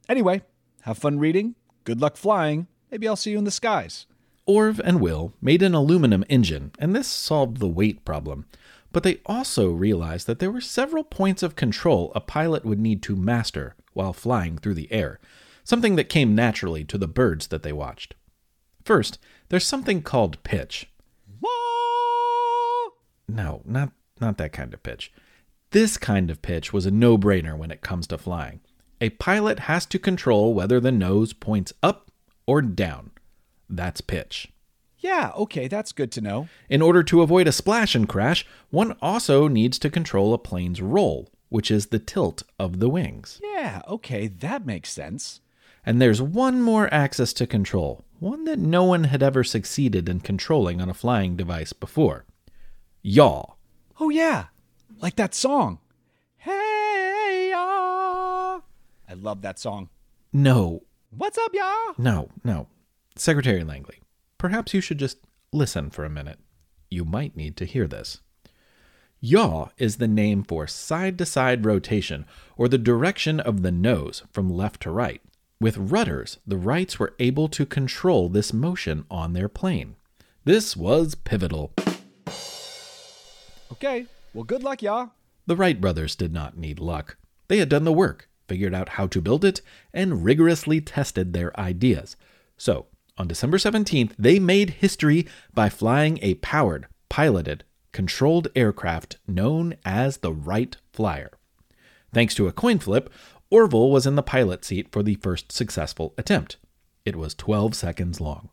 Anyway, 0.08 0.42
have 0.82 0.98
fun 0.98 1.18
reading. 1.18 1.56
Good 1.84 2.00
luck 2.00 2.16
flying. 2.16 2.68
Maybe 2.90 3.08
I'll 3.08 3.16
see 3.16 3.32
you 3.32 3.38
in 3.38 3.44
the 3.44 3.50
skies. 3.50 4.06
Orv 4.46 4.78
and 4.78 5.00
Will 5.00 5.32
made 5.40 5.62
an 5.62 5.74
aluminum 5.74 6.24
engine, 6.28 6.72
and 6.78 6.94
this 6.94 7.08
solved 7.08 7.58
the 7.58 7.68
weight 7.68 8.04
problem. 8.04 8.46
But 8.94 9.02
they 9.02 9.20
also 9.26 9.70
realized 9.72 10.26
that 10.28 10.38
there 10.38 10.50
were 10.50 10.62
several 10.62 11.04
points 11.04 11.42
of 11.42 11.56
control 11.56 12.12
a 12.14 12.20
pilot 12.20 12.64
would 12.64 12.78
need 12.78 13.02
to 13.02 13.16
master 13.16 13.74
while 13.92 14.12
flying 14.12 14.56
through 14.56 14.74
the 14.74 14.90
air, 14.92 15.20
something 15.64 15.96
that 15.96 16.08
came 16.08 16.34
naturally 16.34 16.84
to 16.84 16.96
the 16.96 17.08
birds 17.08 17.48
that 17.48 17.62
they 17.64 17.72
watched. 17.72 18.14
First, 18.84 19.18
there's 19.48 19.66
something 19.66 20.00
called 20.00 20.42
pitch. 20.44 20.88
No, 23.28 23.62
not 23.64 23.90
not 24.20 24.38
that 24.38 24.52
kind 24.52 24.72
of 24.72 24.82
pitch. 24.82 25.12
This 25.72 25.96
kind 25.96 26.30
of 26.30 26.40
pitch 26.40 26.72
was 26.72 26.86
a 26.86 26.90
no-brainer 26.90 27.58
when 27.58 27.72
it 27.72 27.80
comes 27.82 28.06
to 28.06 28.16
flying 28.16 28.60
a 29.00 29.10
pilot 29.10 29.58
has 29.60 29.86
to 29.86 29.98
control 29.98 30.54
whether 30.54 30.78
the 30.78 30.92
nose 30.92 31.32
points 31.32 31.72
up 31.82 32.10
or 32.46 32.62
down. 32.62 33.10
That's 33.68 34.00
pitch. 34.00 34.53
Yeah, 35.04 35.32
okay, 35.36 35.68
that's 35.68 35.92
good 35.92 36.10
to 36.12 36.22
know. 36.22 36.48
In 36.70 36.80
order 36.80 37.02
to 37.02 37.20
avoid 37.20 37.46
a 37.46 37.52
splash 37.52 37.94
and 37.94 38.08
crash, 38.08 38.46
one 38.70 38.96
also 39.02 39.48
needs 39.48 39.78
to 39.80 39.90
control 39.90 40.32
a 40.32 40.38
plane's 40.38 40.80
roll, 40.80 41.28
which 41.50 41.70
is 41.70 41.88
the 41.88 41.98
tilt 41.98 42.42
of 42.58 42.80
the 42.80 42.88
wings. 42.88 43.38
Yeah, 43.42 43.82
okay, 43.86 44.26
that 44.28 44.64
makes 44.64 44.90
sense. 44.90 45.40
And 45.84 46.00
there's 46.00 46.22
one 46.22 46.62
more 46.62 46.88
axis 46.92 47.34
to 47.34 47.46
control, 47.46 48.02
one 48.18 48.44
that 48.44 48.58
no 48.58 48.84
one 48.84 49.04
had 49.04 49.22
ever 49.22 49.44
succeeded 49.44 50.08
in 50.08 50.20
controlling 50.20 50.80
on 50.80 50.88
a 50.88 50.94
flying 50.94 51.36
device 51.36 51.74
before 51.74 52.24
yaw. 53.02 53.44
Oh, 54.00 54.08
yeah. 54.08 54.46
Like 55.02 55.16
that 55.16 55.34
song. 55.34 55.80
Hey, 56.38 57.50
y'all. 57.50 58.62
I 59.06 59.12
love 59.14 59.42
that 59.42 59.58
song. 59.58 59.90
No, 60.32 60.82
What's 61.10 61.36
up, 61.36 61.50
y'all? 61.52 61.94
no, 61.98 62.30
no. 62.42 62.68
Secretary 63.16 63.62
Langley, 63.62 63.98
perhaps 64.44 64.74
you 64.74 64.80
should 64.82 64.98
just 64.98 65.16
listen 65.52 65.88
for 65.88 66.04
a 66.04 66.10
minute. 66.10 66.38
You 66.90 67.06
might 67.06 67.34
need 67.34 67.56
to 67.56 67.64
hear 67.64 67.86
this. 67.86 68.20
Yaw 69.22 69.68
is 69.78 69.96
the 69.96 70.06
name 70.06 70.42
for 70.42 70.66
side 70.66 71.16
to 71.16 71.24
side 71.24 71.64
rotation, 71.64 72.26
or 72.58 72.68
the 72.68 72.76
direction 72.76 73.40
of 73.40 73.62
the 73.62 73.72
nose 73.72 74.22
from 74.32 74.50
left 74.50 74.82
to 74.82 74.90
right. 74.90 75.22
With 75.58 75.78
rudders, 75.78 76.36
the 76.46 76.58
Wrights 76.58 76.98
were 76.98 77.14
able 77.18 77.48
to 77.48 77.64
control 77.64 78.28
this 78.28 78.52
motion 78.52 79.06
on 79.10 79.32
their 79.32 79.48
plane. 79.48 79.96
This 80.44 80.76
was 80.76 81.14
pivotal. 81.14 81.72
Okay. 83.72 84.04
Well, 84.34 84.44
good 84.44 84.62
luck, 84.62 84.82
y'all. 84.82 85.12
The 85.46 85.56
Wright 85.56 85.80
brothers 85.80 86.14
did 86.14 86.34
not 86.34 86.58
need 86.58 86.80
luck. 86.80 87.16
They 87.48 87.60
had 87.60 87.70
done 87.70 87.84
the 87.84 87.94
work, 87.94 88.28
figured 88.46 88.74
out 88.74 88.90
how 88.90 89.06
to 89.06 89.22
build 89.22 89.42
it, 89.42 89.62
and 89.94 90.22
rigorously 90.22 90.82
tested 90.82 91.32
their 91.32 91.58
ideas. 91.58 92.14
So, 92.58 92.88
on 93.16 93.28
December 93.28 93.58
17th, 93.58 94.12
they 94.18 94.38
made 94.38 94.70
history 94.70 95.26
by 95.52 95.68
flying 95.68 96.18
a 96.20 96.34
powered, 96.34 96.86
piloted, 97.08 97.64
controlled 97.92 98.48
aircraft 98.56 99.18
known 99.26 99.76
as 99.84 100.18
the 100.18 100.32
Wright 100.32 100.76
Flyer. 100.92 101.30
Thanks 102.12 102.34
to 102.34 102.48
a 102.48 102.52
coin 102.52 102.78
flip, 102.78 103.12
Orville 103.50 103.90
was 103.90 104.06
in 104.06 104.16
the 104.16 104.22
pilot 104.22 104.64
seat 104.64 104.90
for 104.90 105.02
the 105.02 105.14
first 105.16 105.52
successful 105.52 106.12
attempt. 106.18 106.56
It 107.04 107.16
was 107.16 107.34
12 107.34 107.74
seconds 107.74 108.20
long. 108.20 108.48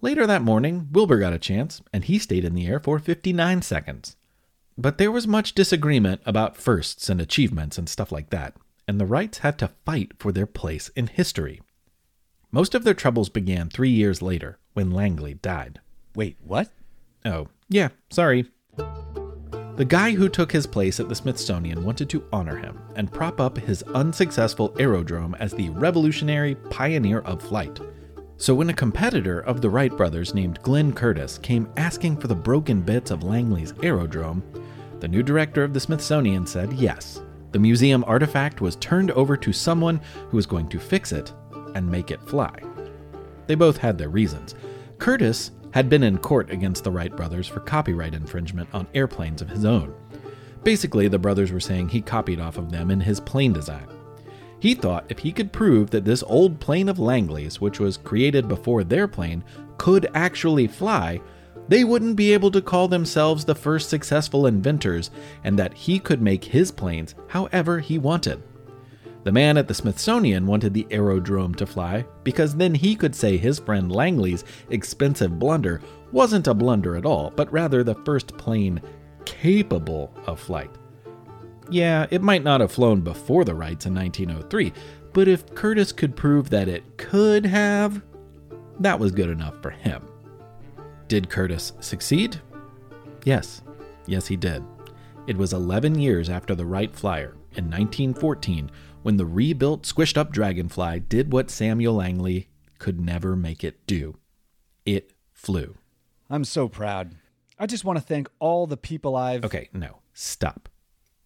Later 0.00 0.26
that 0.26 0.42
morning, 0.42 0.88
Wilbur 0.92 1.18
got 1.18 1.32
a 1.32 1.38
chance, 1.38 1.82
and 1.92 2.04
he 2.04 2.18
stayed 2.18 2.44
in 2.44 2.54
the 2.54 2.66
air 2.66 2.78
for 2.78 2.98
59 2.98 3.62
seconds. 3.62 4.16
But 4.78 4.98
there 4.98 5.10
was 5.10 5.26
much 5.26 5.54
disagreement 5.54 6.20
about 6.26 6.56
firsts 6.56 7.08
and 7.08 7.20
achievements 7.20 7.78
and 7.78 7.88
stuff 7.88 8.12
like 8.12 8.30
that, 8.30 8.54
and 8.86 9.00
the 9.00 9.06
Wrights 9.06 9.38
had 9.38 9.58
to 9.58 9.72
fight 9.84 10.12
for 10.18 10.32
their 10.32 10.46
place 10.46 10.90
in 10.90 11.06
history. 11.06 11.62
Most 12.52 12.74
of 12.74 12.84
their 12.84 12.94
troubles 12.94 13.28
began 13.28 13.68
three 13.68 13.90
years 13.90 14.22
later 14.22 14.58
when 14.72 14.90
Langley 14.90 15.34
died. 15.34 15.80
Wait, 16.14 16.36
what? 16.42 16.70
Oh, 17.24 17.48
yeah, 17.68 17.88
sorry. 18.10 18.46
The 18.76 19.84
guy 19.86 20.12
who 20.12 20.28
took 20.28 20.52
his 20.52 20.66
place 20.66 21.00
at 21.00 21.08
the 21.08 21.14
Smithsonian 21.14 21.84
wanted 21.84 22.08
to 22.10 22.24
honor 22.32 22.56
him 22.56 22.80
and 22.94 23.12
prop 23.12 23.40
up 23.40 23.58
his 23.58 23.82
unsuccessful 23.82 24.74
aerodrome 24.78 25.34
as 25.34 25.52
the 25.52 25.68
revolutionary 25.70 26.54
pioneer 26.54 27.20
of 27.20 27.42
flight. 27.42 27.78
So 28.38 28.54
when 28.54 28.70
a 28.70 28.74
competitor 28.74 29.40
of 29.40 29.60
the 29.60 29.68
Wright 29.68 29.94
brothers 29.94 30.32
named 30.32 30.62
Glenn 30.62 30.92
Curtiss 30.92 31.38
came 31.38 31.68
asking 31.76 32.18
for 32.18 32.28
the 32.28 32.34
broken 32.34 32.80
bits 32.80 33.10
of 33.10 33.22
Langley's 33.22 33.74
aerodrome, 33.82 34.42
the 35.00 35.08
new 35.08 35.22
director 35.22 35.62
of 35.62 35.74
the 35.74 35.80
Smithsonian 35.80 36.46
said 36.46 36.72
yes. 36.72 37.20
The 37.52 37.58
museum 37.58 38.04
artifact 38.06 38.60
was 38.60 38.76
turned 38.76 39.10
over 39.12 39.36
to 39.36 39.52
someone 39.52 40.00
who 40.30 40.36
was 40.36 40.46
going 40.46 40.68
to 40.68 40.78
fix 40.78 41.12
it 41.12 41.32
and 41.76 41.88
make 41.88 42.10
it 42.10 42.22
fly. 42.22 42.58
They 43.46 43.54
both 43.54 43.76
had 43.76 43.98
their 43.98 44.08
reasons. 44.08 44.54
Curtiss 44.98 45.52
had 45.72 45.90
been 45.90 46.02
in 46.02 46.18
court 46.18 46.50
against 46.50 46.84
the 46.84 46.90
Wright 46.90 47.14
brothers 47.14 47.46
for 47.46 47.60
copyright 47.60 48.14
infringement 48.14 48.68
on 48.72 48.86
airplanes 48.94 49.42
of 49.42 49.50
his 49.50 49.64
own. 49.64 49.94
Basically, 50.64 51.06
the 51.06 51.18
brothers 51.18 51.52
were 51.52 51.60
saying 51.60 51.90
he 51.90 52.00
copied 52.00 52.40
off 52.40 52.56
of 52.56 52.70
them 52.70 52.90
in 52.90 53.00
his 53.00 53.20
plane 53.20 53.52
design. 53.52 53.86
He 54.58 54.74
thought 54.74 55.04
if 55.10 55.18
he 55.18 55.32
could 55.32 55.52
prove 55.52 55.90
that 55.90 56.06
this 56.06 56.24
old 56.26 56.60
plane 56.60 56.88
of 56.88 56.98
Langley's, 56.98 57.60
which 57.60 57.78
was 57.78 57.98
created 57.98 58.48
before 58.48 58.82
their 58.82 59.06
plane, 59.06 59.44
could 59.76 60.08
actually 60.14 60.66
fly, 60.66 61.20
they 61.68 61.84
wouldn't 61.84 62.16
be 62.16 62.32
able 62.32 62.50
to 62.52 62.62
call 62.62 62.88
themselves 62.88 63.44
the 63.44 63.54
first 63.54 63.90
successful 63.90 64.46
inventors, 64.46 65.10
and 65.44 65.58
that 65.58 65.74
he 65.74 65.98
could 65.98 66.22
make 66.22 66.44
his 66.44 66.70
planes 66.70 67.14
however 67.28 67.80
he 67.80 67.98
wanted. 67.98 68.42
The 69.26 69.32
man 69.32 69.56
at 69.56 69.66
the 69.66 69.74
Smithsonian 69.74 70.46
wanted 70.46 70.72
the 70.72 70.86
aerodrome 70.88 71.52
to 71.56 71.66
fly 71.66 72.06
because 72.22 72.54
then 72.54 72.76
he 72.76 72.94
could 72.94 73.12
say 73.12 73.36
his 73.36 73.58
friend 73.58 73.90
Langley's 73.90 74.44
expensive 74.70 75.36
blunder 75.36 75.80
wasn't 76.12 76.46
a 76.46 76.54
blunder 76.54 76.94
at 76.94 77.04
all, 77.04 77.32
but 77.34 77.52
rather 77.52 77.82
the 77.82 77.96
first 78.04 78.38
plane 78.38 78.80
capable 79.24 80.14
of 80.26 80.38
flight. 80.38 80.70
Yeah, 81.68 82.06
it 82.12 82.22
might 82.22 82.44
not 82.44 82.60
have 82.60 82.70
flown 82.70 83.00
before 83.00 83.44
the 83.44 83.56
Wrights 83.56 83.86
in 83.86 83.96
1903, 83.96 84.72
but 85.12 85.26
if 85.26 85.52
Curtiss 85.56 85.90
could 85.90 86.14
prove 86.14 86.50
that 86.50 86.68
it 86.68 86.96
could 86.96 87.44
have, 87.46 88.02
that 88.78 89.00
was 89.00 89.10
good 89.10 89.30
enough 89.30 89.60
for 89.60 89.70
him. 89.70 90.06
Did 91.08 91.30
Curtiss 91.30 91.72
succeed? 91.80 92.40
Yes. 93.24 93.60
Yes, 94.06 94.28
he 94.28 94.36
did. 94.36 94.62
It 95.26 95.36
was 95.36 95.52
11 95.52 95.98
years 95.98 96.30
after 96.30 96.54
the 96.54 96.64
Wright 96.64 96.94
Flyer, 96.94 97.34
in 97.56 97.64
1914, 97.64 98.70
when 99.06 99.18
the 99.18 99.24
rebuilt, 99.24 99.84
squished 99.84 100.16
up 100.16 100.32
Dragonfly 100.32 100.98
did 101.08 101.32
what 101.32 101.48
Samuel 101.48 101.94
Langley 101.94 102.48
could 102.80 103.00
never 103.00 103.36
make 103.36 103.62
it 103.62 103.86
do 103.86 104.16
it 104.84 105.12
flew. 105.32 105.76
I'm 106.28 106.42
so 106.42 106.68
proud. 106.68 107.14
I 107.56 107.66
just 107.66 107.84
want 107.84 108.00
to 108.00 108.04
thank 108.04 108.28
all 108.40 108.66
the 108.66 108.76
people 108.76 109.14
I've. 109.14 109.44
Okay, 109.44 109.68
no, 109.72 109.98
stop. 110.12 110.68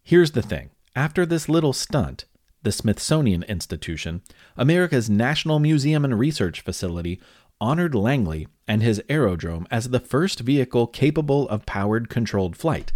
Here's 0.02 0.32
the 0.32 0.42
thing 0.42 0.68
after 0.94 1.24
this 1.24 1.48
little 1.48 1.72
stunt, 1.72 2.26
the 2.62 2.70
Smithsonian 2.70 3.44
Institution, 3.44 4.20
America's 4.58 5.08
National 5.08 5.58
Museum 5.58 6.04
and 6.04 6.18
Research 6.18 6.60
Facility, 6.60 7.18
honored 7.62 7.94
Langley 7.94 8.46
and 8.68 8.82
his 8.82 9.02
aerodrome 9.08 9.66
as 9.70 9.88
the 9.88 10.00
first 10.00 10.40
vehicle 10.40 10.86
capable 10.86 11.48
of 11.48 11.64
powered 11.64 12.10
controlled 12.10 12.58
flight. 12.58 12.92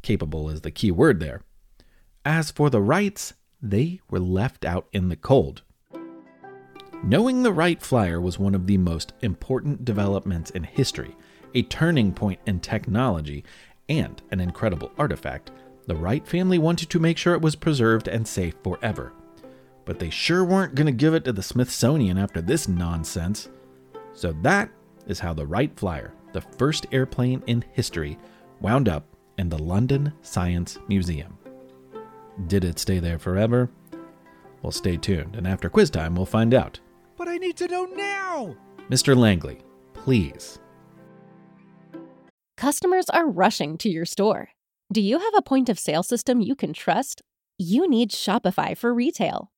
Capable 0.00 0.48
is 0.48 0.60
the 0.60 0.70
key 0.70 0.92
word 0.92 1.18
there. 1.18 1.42
As 2.24 2.52
for 2.52 2.70
the 2.70 2.80
Wrights, 2.80 3.34
they 3.62 4.00
were 4.10 4.18
left 4.18 4.64
out 4.64 4.86
in 4.92 5.08
the 5.08 5.16
cold. 5.16 5.62
Knowing 7.04 7.42
the 7.42 7.52
Wright 7.52 7.80
Flyer 7.80 8.20
was 8.20 8.38
one 8.38 8.54
of 8.54 8.66
the 8.66 8.78
most 8.78 9.12
important 9.22 9.84
developments 9.84 10.50
in 10.50 10.64
history, 10.64 11.16
a 11.54 11.62
turning 11.62 12.12
point 12.12 12.40
in 12.46 12.60
technology, 12.60 13.44
and 13.88 14.22
an 14.30 14.40
incredible 14.40 14.90
artifact, 14.98 15.50
the 15.86 15.96
Wright 15.96 16.26
family 16.26 16.58
wanted 16.58 16.90
to 16.90 17.00
make 17.00 17.18
sure 17.18 17.34
it 17.34 17.42
was 17.42 17.56
preserved 17.56 18.08
and 18.08 18.26
safe 18.26 18.54
forever. 18.62 19.12
But 19.84 19.98
they 19.98 20.10
sure 20.10 20.44
weren't 20.44 20.76
going 20.76 20.86
to 20.86 20.92
give 20.92 21.14
it 21.14 21.24
to 21.24 21.32
the 21.32 21.42
Smithsonian 21.42 22.18
after 22.18 22.40
this 22.40 22.68
nonsense. 22.68 23.48
So 24.12 24.32
that 24.42 24.70
is 25.06 25.18
how 25.18 25.34
the 25.34 25.46
Wright 25.46 25.72
Flyer, 25.76 26.14
the 26.32 26.40
first 26.40 26.86
airplane 26.92 27.42
in 27.46 27.64
history, 27.72 28.16
wound 28.60 28.88
up 28.88 29.04
in 29.38 29.48
the 29.48 29.58
London 29.58 30.12
Science 30.22 30.78
Museum. 30.88 31.36
Did 32.46 32.64
it 32.64 32.78
stay 32.78 32.98
there 32.98 33.18
forever? 33.18 33.70
Well, 34.62 34.72
stay 34.72 34.96
tuned, 34.96 35.36
and 35.36 35.46
after 35.46 35.68
quiz 35.68 35.90
time, 35.90 36.14
we'll 36.14 36.26
find 36.26 36.54
out. 36.54 36.80
But 37.16 37.28
I 37.28 37.36
need 37.36 37.56
to 37.58 37.68
know 37.68 37.84
now! 37.84 38.56
Mr. 38.90 39.16
Langley, 39.16 39.60
please. 39.92 40.58
Customers 42.56 43.08
are 43.10 43.28
rushing 43.28 43.76
to 43.78 43.88
your 43.88 44.04
store. 44.04 44.50
Do 44.92 45.00
you 45.00 45.18
have 45.18 45.34
a 45.36 45.42
point 45.42 45.68
of 45.68 45.78
sale 45.78 46.02
system 46.02 46.40
you 46.40 46.54
can 46.54 46.72
trust? 46.72 47.22
You 47.58 47.88
need 47.88 48.10
Shopify 48.10 48.76
for 48.76 48.94
retail. 48.94 49.50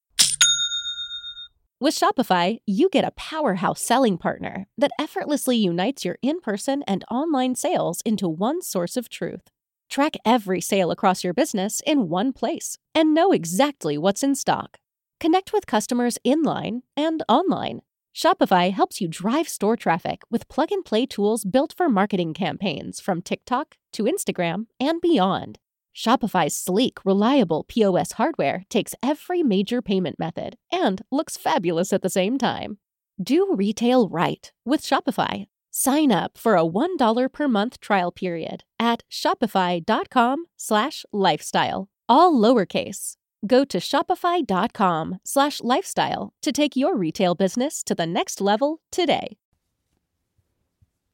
With 1.81 1.99
Shopify, 1.99 2.59
you 2.66 2.88
get 2.88 3.04
a 3.04 3.11
powerhouse 3.11 3.83
selling 3.83 4.16
partner 4.16 4.69
that 4.78 4.93
effortlessly 4.99 5.57
unites 5.57 6.04
your 6.04 6.16
in 6.23 6.40
person 6.40 6.83
and 6.87 7.04
online 7.11 7.57
sales 7.57 8.00
into 8.07 8.28
one 8.28 8.62
source 8.62 8.97
of 8.97 9.09
truth. 9.09 9.50
Track 9.91 10.17
every 10.25 10.61
sale 10.61 10.91
across 10.91 11.23
your 11.23 11.35
business 11.35 11.81
in 11.87 12.09
one 12.09 12.33
place 12.33 12.79
and 12.95 13.14
know 13.14 13.33
exactly 13.33 13.97
what's 13.97 14.23
in 14.23 14.35
stock. 14.35 14.79
Connect 15.21 15.53
with 15.53 15.67
customers 15.67 16.19
in 16.25 16.43
line 16.43 16.83
and 16.97 17.23
online. 17.29 17.81
Shopify 18.14 18.73
helps 18.73 19.00
you 19.00 19.09
drive 19.09 19.49
store 19.49 19.76
traffic 19.76 20.23
with 20.31 20.49
plug 20.49 20.71
and 20.71 20.85
play 20.85 21.07
tools 21.07 21.45
built 21.45 21.75
for 21.76 21.88
marketing 21.88 22.35
campaigns 22.35 23.00
from 23.00 23.23
TikTok 23.23 23.76
to 23.93 24.05
Instagram 24.05 24.67
and 24.79 25.00
beyond. 25.00 25.59
Shopify's 25.95 26.57
sleek, 26.57 26.99
reliable 27.05 27.64
POS 27.64 28.12
hardware 28.12 28.64
takes 28.69 28.95
every 29.03 29.43
major 29.43 29.81
payment 29.81 30.19
method 30.19 30.57
and 30.71 31.03
looks 31.11 31.37
fabulous 31.37 31.93
at 31.93 32.03
the 32.03 32.11
same 32.11 32.37
time. 32.37 32.79
Do 33.23 33.55
retail 33.55 34.09
right 34.09 34.50
with 34.64 34.83
Shopify. 34.83 35.47
Sign 35.76 36.12
up 36.12 36.38
for 36.38 36.54
a 36.57 36.62
$1 36.62 37.33
per 37.33 37.49
month 37.49 37.81
trial 37.81 38.12
period 38.12 38.62
at 38.78 39.02
shopify.com 39.11 40.45
slash 40.57 41.04
lifestyle, 41.12 41.88
all 42.09 42.33
lowercase. 42.33 43.16
Go 43.45 43.64
to 43.64 43.78
shopify.com 43.78 45.19
slash 45.25 45.61
lifestyle 45.64 46.33
to 46.43 46.52
take 46.52 46.76
your 46.76 46.97
retail 46.97 47.35
business 47.35 47.83
to 47.83 47.95
the 47.97 48.07
next 48.07 48.40
level 48.40 48.78
today. 48.93 49.37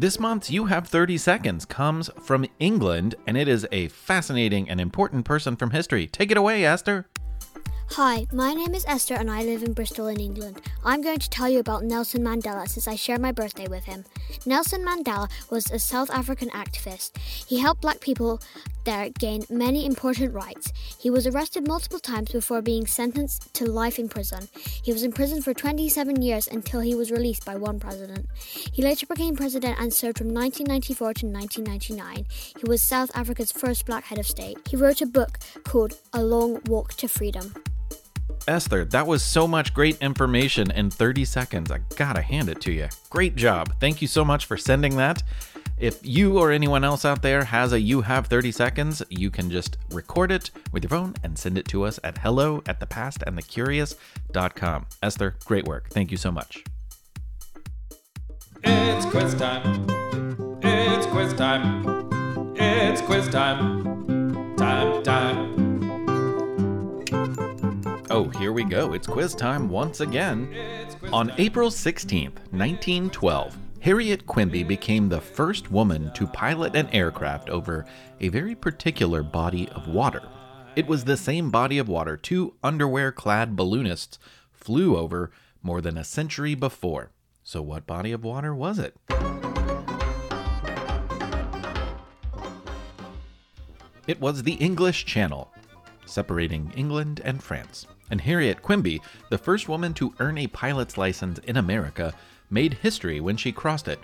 This 0.00 0.20
month's 0.20 0.48
You 0.48 0.66
Have 0.66 0.86
30 0.86 1.18
Seconds 1.18 1.64
comes 1.64 2.08
from 2.22 2.46
England, 2.60 3.16
and 3.26 3.36
it 3.36 3.48
is 3.48 3.66
a 3.72 3.88
fascinating 3.88 4.70
and 4.70 4.80
important 4.80 5.24
person 5.24 5.56
from 5.56 5.72
history. 5.72 6.06
Take 6.06 6.30
it 6.30 6.36
away, 6.36 6.64
Esther. 6.64 7.06
Hi, 7.92 8.26
my 8.32 8.54
name 8.54 8.74
is 8.74 8.84
Esther 8.86 9.14
and 9.14 9.28
I 9.28 9.42
live 9.42 9.64
in 9.64 9.72
Bristol 9.72 10.06
in 10.06 10.20
England. 10.20 10.60
I'm 10.84 11.00
going 11.00 11.18
to 11.18 11.30
tell 11.30 11.48
you 11.48 11.58
about 11.58 11.82
Nelson 11.82 12.22
Mandela 12.22 12.68
since 12.68 12.86
I 12.86 12.94
share 12.94 13.18
my 13.18 13.32
birthday 13.32 13.66
with 13.66 13.86
him. 13.86 14.04
Nelson 14.46 14.84
Mandela 14.84 15.28
was 15.50 15.68
a 15.72 15.80
South 15.80 16.10
African 16.10 16.50
activist. 16.50 17.16
He 17.48 17.58
helped 17.58 17.80
black 17.80 18.00
people 18.00 18.40
there 18.88 19.10
gained 19.10 19.50
many 19.50 19.84
important 19.84 20.32
rights. 20.32 20.72
He 20.98 21.10
was 21.10 21.26
arrested 21.26 21.68
multiple 21.68 21.98
times 21.98 22.32
before 22.32 22.62
being 22.62 22.86
sentenced 22.86 23.52
to 23.52 23.66
life 23.66 23.98
in 23.98 24.08
prison. 24.08 24.48
He 24.82 24.94
was 24.94 25.02
in 25.02 25.12
prison 25.12 25.42
for 25.42 25.52
27 25.52 26.22
years 26.22 26.48
until 26.48 26.80
he 26.80 26.94
was 26.94 27.10
released 27.10 27.44
by 27.44 27.56
one 27.56 27.78
president. 27.78 28.24
He 28.72 28.80
later 28.80 29.04
became 29.04 29.36
president 29.36 29.78
and 29.78 29.92
served 29.92 30.16
from 30.16 30.32
1994 30.32 31.14
to 31.14 31.26
1999. 31.26 32.24
He 32.58 32.66
was 32.66 32.80
South 32.80 33.10
Africa's 33.14 33.52
first 33.52 33.84
black 33.84 34.04
head 34.04 34.18
of 34.18 34.26
state. 34.26 34.56
He 34.66 34.76
wrote 34.76 35.02
a 35.02 35.06
book 35.06 35.38
called 35.64 35.98
A 36.14 36.22
Long 36.22 36.60
Walk 36.66 36.94
to 36.94 37.08
Freedom. 37.08 37.52
Esther, 38.46 38.86
that 38.86 39.06
was 39.06 39.22
so 39.22 39.46
much 39.46 39.74
great 39.74 39.98
information 40.00 40.70
in 40.70 40.88
30 40.88 41.26
seconds. 41.26 41.70
I 41.70 41.80
gotta 41.96 42.22
hand 42.22 42.48
it 42.48 42.62
to 42.62 42.72
you. 42.72 42.88
Great 43.10 43.36
job. 43.36 43.74
Thank 43.80 44.00
you 44.00 44.08
so 44.08 44.24
much 44.24 44.46
for 44.46 44.56
sending 44.56 44.96
that. 44.96 45.22
If 45.80 46.04
you 46.04 46.38
or 46.38 46.50
anyone 46.50 46.82
else 46.82 47.04
out 47.04 47.22
there 47.22 47.44
has 47.44 47.72
a 47.72 47.80
You 47.80 48.00
Have 48.00 48.26
30 48.26 48.50
Seconds, 48.50 49.00
you 49.10 49.30
can 49.30 49.48
just 49.48 49.76
record 49.90 50.32
it 50.32 50.50
with 50.72 50.82
your 50.82 50.90
phone 50.90 51.14
and 51.22 51.38
send 51.38 51.56
it 51.56 51.68
to 51.68 51.84
us 51.84 52.00
at 52.02 52.18
hello 52.18 52.64
at 52.66 52.80
thepastandthecurious.com. 52.80 54.86
Esther, 55.02 55.36
great 55.44 55.66
work. 55.66 55.90
Thank 55.90 56.10
you 56.10 56.16
so 56.16 56.32
much. 56.32 56.64
It's 58.64 59.06
quiz 59.06 59.36
time. 59.36 59.86
It's 60.62 61.06
quiz 61.06 61.32
time. 61.34 62.08
It's 62.56 63.00
quiz 63.02 63.28
time. 63.28 64.56
Time, 64.56 65.04
time. 65.04 65.54
Oh, 68.10 68.28
here 68.38 68.52
we 68.52 68.64
go. 68.64 68.94
It's 68.94 69.06
quiz 69.06 69.36
time 69.36 69.68
once 69.68 70.00
again. 70.00 70.52
On 71.12 71.30
April 71.38 71.70
16th, 71.70 72.34
1912, 72.50 73.56
Harriet 73.80 74.26
Quimby 74.26 74.64
became 74.64 75.08
the 75.08 75.20
first 75.20 75.70
woman 75.70 76.12
to 76.14 76.26
pilot 76.26 76.74
an 76.74 76.88
aircraft 76.88 77.48
over 77.48 77.86
a 78.20 78.28
very 78.28 78.54
particular 78.54 79.22
body 79.22 79.68
of 79.68 79.86
water. 79.86 80.22
It 80.74 80.86
was 80.88 81.04
the 81.04 81.16
same 81.16 81.50
body 81.50 81.78
of 81.78 81.88
water 81.88 82.16
two 82.16 82.54
underwear 82.62 83.12
clad 83.12 83.54
balloonists 83.54 84.18
flew 84.52 84.96
over 84.96 85.30
more 85.62 85.80
than 85.80 85.96
a 85.96 86.04
century 86.04 86.54
before. 86.54 87.12
So, 87.44 87.62
what 87.62 87.86
body 87.86 88.10
of 88.12 88.24
water 88.24 88.54
was 88.54 88.78
it? 88.80 88.96
It 94.08 94.20
was 94.20 94.42
the 94.42 94.54
English 94.54 95.04
Channel, 95.04 95.52
separating 96.04 96.72
England 96.76 97.20
and 97.24 97.42
France. 97.42 97.86
And 98.10 98.20
Harriet 98.22 98.62
Quimby, 98.62 99.00
the 99.28 99.38
first 99.38 99.68
woman 99.68 99.94
to 99.94 100.14
earn 100.18 100.38
a 100.38 100.46
pilot's 100.48 100.96
license 100.96 101.38
in 101.40 101.58
America, 101.58 102.14
made 102.50 102.74
history 102.74 103.20
when 103.20 103.36
she 103.36 103.52
crossed 103.52 103.88
it. 103.88 104.00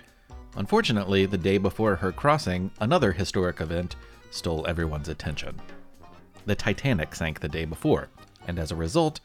Unfortunately, 0.57 1.27
the 1.27 1.39
day 1.39 1.59
before 1.59 1.97
her 1.97 2.13
crossing, 2.13 2.71
another 2.81 3.13
historic 3.13 3.61
event 3.61 3.97
stole 4.31 4.67
everyone's 4.67 5.09
attention. 5.09 5.61
The 6.47 6.55
Titanic 6.55 7.15
sank 7.15 7.41
the 7.41 7.49
day 7.49 7.65
before, 7.65 8.09
and 8.47 8.59
as 8.59 8.71
a 8.71 8.77
result, 8.77 9.21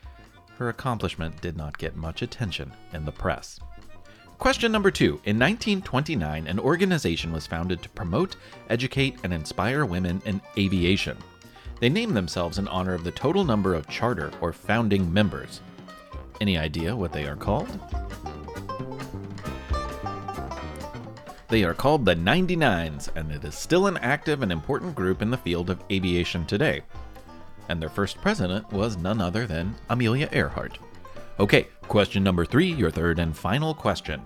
her 0.57 0.69
accomplishment 0.69 1.39
did 1.41 1.57
not 1.57 1.77
get 1.77 1.95
much 1.95 2.21
attention 2.21 2.71
in 2.93 3.05
the 3.05 3.11
press. 3.11 3.59
Question 4.39 4.71
number 4.71 4.89
two. 4.89 5.19
In 5.25 5.37
1929, 5.37 6.47
an 6.47 6.59
organization 6.59 7.33
was 7.33 7.45
founded 7.45 7.81
to 7.81 7.89
promote, 7.89 8.37
educate, 8.69 9.17
and 9.23 9.33
inspire 9.33 9.85
women 9.85 10.21
in 10.25 10.39
aviation. 10.57 11.17
They 11.79 11.89
named 11.89 12.15
themselves 12.15 12.57
in 12.57 12.67
honor 12.69 12.93
of 12.93 13.03
the 13.03 13.11
total 13.11 13.43
number 13.43 13.73
of 13.73 13.87
charter 13.87 14.31
or 14.39 14.53
founding 14.53 15.11
members. 15.11 15.61
Any 16.39 16.57
idea 16.57 16.95
what 16.95 17.11
they 17.11 17.25
are 17.25 17.35
called? 17.35 17.67
They 21.49 21.63
are 21.63 21.73
called 21.73 22.05
the 22.05 22.15
99s, 22.15 23.09
and 23.15 23.31
it 23.31 23.43
is 23.43 23.55
still 23.55 23.87
an 23.87 23.97
active 23.97 24.43
and 24.43 24.51
important 24.51 24.93
group 24.93 25.23
in 25.23 25.31
the 25.31 25.37
field 25.37 25.71
of 25.71 25.83
aviation 25.89 26.45
today. 26.45 26.81
And 27.69 27.81
their 27.81 27.89
first 27.89 28.21
president 28.21 28.71
was 28.71 28.97
none 28.97 29.19
other 29.19 29.47
than 29.47 29.75
Amelia 29.89 30.29
Earhart. 30.31 30.77
Okay, 31.39 31.67
question 31.81 32.23
number 32.23 32.45
three, 32.45 32.71
your 32.71 32.91
third 32.91 33.17
and 33.17 33.35
final 33.35 33.73
question. 33.73 34.21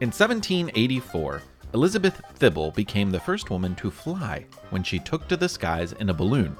In 0.00 0.08
1784, 0.08 1.42
Elizabeth 1.74 2.22
Thible 2.38 2.72
became 2.74 3.10
the 3.10 3.20
first 3.20 3.50
woman 3.50 3.74
to 3.74 3.90
fly 3.90 4.46
when 4.70 4.84
she 4.84 5.00
took 5.00 5.26
to 5.26 5.36
the 5.36 5.48
skies 5.48 5.92
in 5.94 6.10
a 6.10 6.14
balloon. 6.14 6.56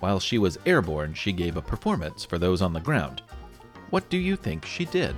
While 0.00 0.20
she 0.20 0.36
was 0.38 0.58
airborne, 0.66 1.14
she 1.14 1.32
gave 1.32 1.56
a 1.56 1.62
performance 1.62 2.24
for 2.24 2.38
those 2.38 2.60
on 2.60 2.74
the 2.74 2.80
ground. 2.80 3.22
What 3.88 4.08
do 4.10 4.18
you 4.18 4.36
think 4.36 4.66
she 4.66 4.84
did? 4.84 5.16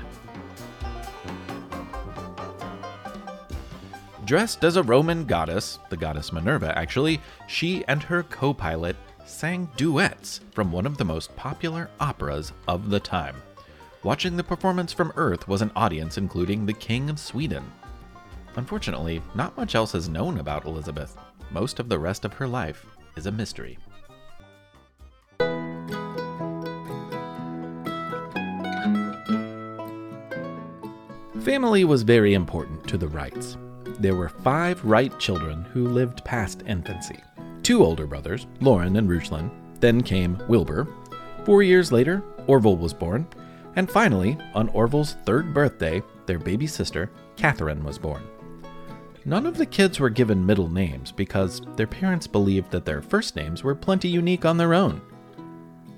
Dressed 4.32 4.64
as 4.64 4.76
a 4.76 4.82
Roman 4.82 5.26
goddess, 5.26 5.78
the 5.90 5.96
goddess 5.98 6.32
Minerva 6.32 6.72
actually, 6.74 7.20
she 7.48 7.84
and 7.86 8.02
her 8.02 8.22
co 8.22 8.54
pilot 8.54 8.96
sang 9.26 9.68
duets 9.76 10.40
from 10.52 10.72
one 10.72 10.86
of 10.86 10.96
the 10.96 11.04
most 11.04 11.36
popular 11.36 11.90
operas 12.00 12.50
of 12.66 12.88
the 12.88 12.98
time. 12.98 13.36
Watching 14.02 14.38
the 14.38 14.42
performance 14.42 14.90
from 14.90 15.12
Earth 15.16 15.46
was 15.48 15.60
an 15.60 15.70
audience 15.76 16.16
including 16.16 16.64
the 16.64 16.72
King 16.72 17.10
of 17.10 17.18
Sweden. 17.18 17.62
Unfortunately, 18.56 19.20
not 19.34 19.54
much 19.58 19.74
else 19.74 19.94
is 19.94 20.08
known 20.08 20.38
about 20.38 20.64
Elizabeth. 20.64 21.14
Most 21.50 21.78
of 21.78 21.90
the 21.90 21.98
rest 21.98 22.24
of 22.24 22.32
her 22.32 22.48
life 22.48 22.86
is 23.16 23.26
a 23.26 23.30
mystery. 23.30 23.76
Family 31.42 31.84
was 31.84 32.02
very 32.02 32.32
important 32.32 32.88
to 32.88 32.96
the 32.96 33.08
Wrights. 33.08 33.58
There 34.02 34.16
were 34.16 34.30
five 34.30 34.84
Wright 34.84 35.16
children 35.20 35.62
who 35.72 35.86
lived 35.86 36.24
past 36.24 36.64
infancy. 36.66 37.20
Two 37.62 37.84
older 37.84 38.04
brothers, 38.04 38.48
Lorin 38.60 38.96
and 38.96 39.08
Reuchlin, 39.08 39.48
then 39.78 40.02
came 40.02 40.42
Wilbur. 40.48 40.88
Four 41.44 41.62
years 41.62 41.92
later, 41.92 42.20
Orville 42.48 42.76
was 42.76 42.92
born, 42.92 43.28
and 43.76 43.88
finally, 43.88 44.36
on 44.56 44.70
Orville's 44.70 45.12
third 45.24 45.54
birthday, 45.54 46.02
their 46.26 46.40
baby 46.40 46.66
sister, 46.66 47.12
Katharine, 47.36 47.84
was 47.84 47.96
born. 47.96 48.24
None 49.24 49.46
of 49.46 49.56
the 49.56 49.66
kids 49.66 50.00
were 50.00 50.10
given 50.10 50.44
middle 50.44 50.68
names 50.68 51.12
because 51.12 51.62
their 51.76 51.86
parents 51.86 52.26
believed 52.26 52.72
that 52.72 52.84
their 52.84 53.02
first 53.02 53.36
names 53.36 53.62
were 53.62 53.76
plenty 53.76 54.08
unique 54.08 54.44
on 54.44 54.56
their 54.56 54.74
own. 54.74 55.00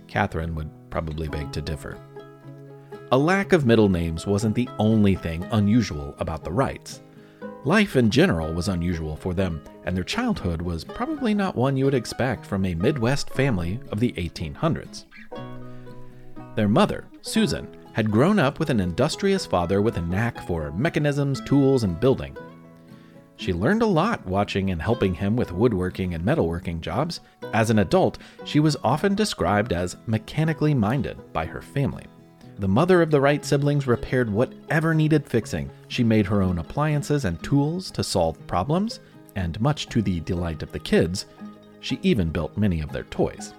Katharine 0.08 0.54
would 0.56 0.68
probably 0.90 1.28
beg 1.28 1.52
to 1.52 1.62
differ. 1.62 1.96
A 3.12 3.16
lack 3.16 3.54
of 3.54 3.64
middle 3.64 3.88
names 3.88 4.26
wasn't 4.26 4.54
the 4.54 4.68
only 4.78 5.14
thing 5.14 5.42
unusual 5.52 6.14
about 6.18 6.44
the 6.44 6.52
Wrights. 6.52 7.00
Life 7.66 7.96
in 7.96 8.10
general 8.10 8.52
was 8.52 8.68
unusual 8.68 9.16
for 9.16 9.32
them, 9.32 9.64
and 9.84 9.96
their 9.96 10.04
childhood 10.04 10.60
was 10.60 10.84
probably 10.84 11.32
not 11.32 11.56
one 11.56 11.78
you 11.78 11.86
would 11.86 11.94
expect 11.94 12.44
from 12.44 12.66
a 12.66 12.74
Midwest 12.74 13.30
family 13.30 13.80
of 13.90 14.00
the 14.00 14.12
1800s. 14.12 15.06
Their 16.56 16.68
mother, 16.68 17.06
Susan, 17.22 17.66
had 17.94 18.10
grown 18.10 18.38
up 18.38 18.58
with 18.58 18.68
an 18.68 18.80
industrious 18.80 19.46
father 19.46 19.80
with 19.80 19.96
a 19.96 20.02
knack 20.02 20.46
for 20.46 20.72
mechanisms, 20.72 21.40
tools, 21.40 21.84
and 21.84 21.98
building. 21.98 22.36
She 23.36 23.54
learned 23.54 23.80
a 23.80 23.86
lot 23.86 24.26
watching 24.26 24.70
and 24.70 24.82
helping 24.82 25.14
him 25.14 25.34
with 25.34 25.50
woodworking 25.50 26.12
and 26.12 26.22
metalworking 26.22 26.82
jobs. 26.82 27.20
As 27.54 27.70
an 27.70 27.78
adult, 27.78 28.18
she 28.44 28.60
was 28.60 28.76
often 28.84 29.14
described 29.14 29.72
as 29.72 29.96
mechanically 30.06 30.74
minded 30.74 31.32
by 31.32 31.46
her 31.46 31.62
family. 31.62 32.04
The 32.58 32.68
mother 32.68 33.02
of 33.02 33.10
the 33.10 33.20
Wright 33.20 33.44
siblings 33.44 33.86
repaired 33.86 34.30
whatever 34.30 34.94
needed 34.94 35.26
fixing. 35.26 35.70
She 35.88 36.04
made 36.04 36.26
her 36.26 36.40
own 36.40 36.58
appliances 36.58 37.24
and 37.24 37.42
tools 37.42 37.90
to 37.90 38.04
solve 38.04 38.46
problems, 38.46 39.00
and 39.34 39.60
much 39.60 39.88
to 39.88 40.00
the 40.00 40.20
delight 40.20 40.62
of 40.62 40.70
the 40.70 40.78
kids, 40.78 41.26
she 41.80 41.98
even 42.02 42.30
built 42.30 42.56
many 42.56 42.80
of 42.80 42.92
their 42.92 43.02
toys. 43.04 43.54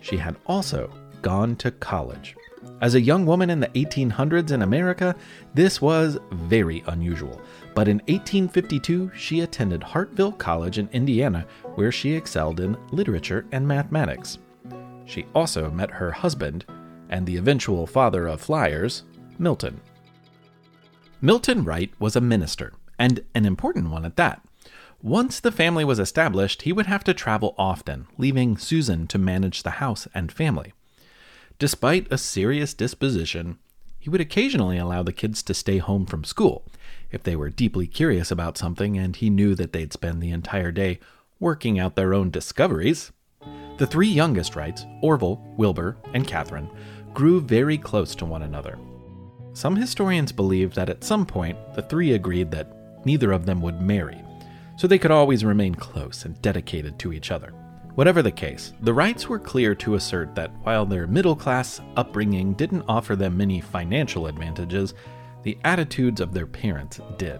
She 0.00 0.16
had 0.16 0.36
also 0.46 0.88
gone 1.20 1.56
to 1.56 1.72
college. 1.72 2.36
As 2.80 2.94
a 2.94 3.00
young 3.00 3.26
woman 3.26 3.50
in 3.50 3.60
the 3.60 3.68
1800s 3.68 4.52
in 4.52 4.62
America, 4.62 5.16
this 5.54 5.82
was 5.82 6.18
very 6.32 6.84
unusual. 6.86 7.40
But 7.74 7.88
in 7.88 7.98
1852, 8.06 9.10
she 9.16 9.40
attended 9.40 9.82
Hartsville 9.82 10.32
College 10.32 10.78
in 10.78 10.88
Indiana, 10.92 11.46
where 11.74 11.90
she 11.90 12.14
excelled 12.14 12.60
in 12.60 12.76
literature 12.92 13.46
and 13.52 13.66
mathematics. 13.66 14.38
She 15.06 15.26
also 15.34 15.70
met 15.70 15.90
her 15.90 16.10
husband 16.10 16.64
and 17.14 17.26
the 17.26 17.36
eventual 17.36 17.86
father 17.86 18.26
of 18.26 18.40
flyers, 18.40 19.04
Milton. 19.38 19.80
Milton 21.20 21.62
Wright 21.62 21.92
was 22.00 22.16
a 22.16 22.20
minister, 22.20 22.72
and 22.98 23.20
an 23.36 23.46
important 23.46 23.88
one 23.88 24.04
at 24.04 24.16
that. 24.16 24.42
Once 25.00 25.38
the 25.38 25.52
family 25.52 25.84
was 25.84 26.00
established, 26.00 26.62
he 26.62 26.72
would 26.72 26.86
have 26.86 27.04
to 27.04 27.14
travel 27.14 27.54
often, 27.56 28.08
leaving 28.18 28.56
Susan 28.56 29.06
to 29.06 29.16
manage 29.16 29.62
the 29.62 29.78
house 29.78 30.08
and 30.12 30.32
family. 30.32 30.72
Despite 31.60 32.10
a 32.10 32.18
serious 32.18 32.74
disposition, 32.74 33.58
he 34.00 34.10
would 34.10 34.20
occasionally 34.20 34.76
allow 34.76 35.04
the 35.04 35.12
kids 35.12 35.40
to 35.44 35.54
stay 35.54 35.78
home 35.78 36.06
from 36.06 36.24
school 36.24 36.64
if 37.12 37.22
they 37.22 37.36
were 37.36 37.48
deeply 37.48 37.86
curious 37.86 38.32
about 38.32 38.58
something 38.58 38.98
and 38.98 39.14
he 39.14 39.30
knew 39.30 39.54
that 39.54 39.72
they'd 39.72 39.92
spend 39.92 40.20
the 40.20 40.32
entire 40.32 40.72
day 40.72 40.98
working 41.38 41.78
out 41.78 41.94
their 41.94 42.12
own 42.12 42.32
discoveries. 42.32 43.12
The 43.76 43.86
three 43.86 44.08
youngest 44.08 44.54
Wrights, 44.56 44.84
Orville, 45.00 45.42
Wilbur, 45.56 45.96
and 46.12 46.26
Katharine, 46.26 46.70
grew 47.14 47.40
very 47.40 47.78
close 47.78 48.14
to 48.16 48.24
one 48.24 48.42
another. 48.42 48.78
Some 49.52 49.76
historians 49.76 50.32
believe 50.32 50.74
that 50.74 50.90
at 50.90 51.04
some 51.04 51.24
point 51.24 51.56
the 51.74 51.82
three 51.82 52.12
agreed 52.12 52.50
that 52.50 53.04
neither 53.06 53.30
of 53.32 53.46
them 53.46 53.62
would 53.62 53.80
marry, 53.80 54.20
so 54.76 54.86
they 54.86 54.98
could 54.98 55.12
always 55.12 55.44
remain 55.44 55.74
close 55.74 56.24
and 56.24 56.40
dedicated 56.42 56.98
to 56.98 57.12
each 57.12 57.30
other. 57.30 57.54
Whatever 57.94 58.22
the 58.22 58.32
case, 58.32 58.72
the 58.80 58.92
Wrights 58.92 59.28
were 59.28 59.38
clear 59.38 59.72
to 59.76 59.94
assert 59.94 60.34
that 60.34 60.50
while 60.64 60.84
their 60.84 61.06
middle 61.06 61.36
class 61.36 61.80
upbringing 61.96 62.54
didn't 62.54 62.84
offer 62.88 63.14
them 63.14 63.36
many 63.36 63.60
financial 63.60 64.26
advantages, 64.26 64.94
the 65.44 65.56
attitudes 65.62 66.20
of 66.20 66.34
their 66.34 66.46
parents 66.46 67.00
did. 67.18 67.38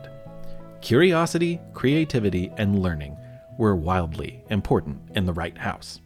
Curiosity, 0.80 1.60
creativity, 1.72 2.52
and 2.56 2.78
learning 2.78 3.16
were 3.58 3.74
wildly 3.74 4.44
important 4.50 5.00
in 5.16 5.26
the 5.26 5.32
Wright 5.32 5.58
house. 5.58 6.00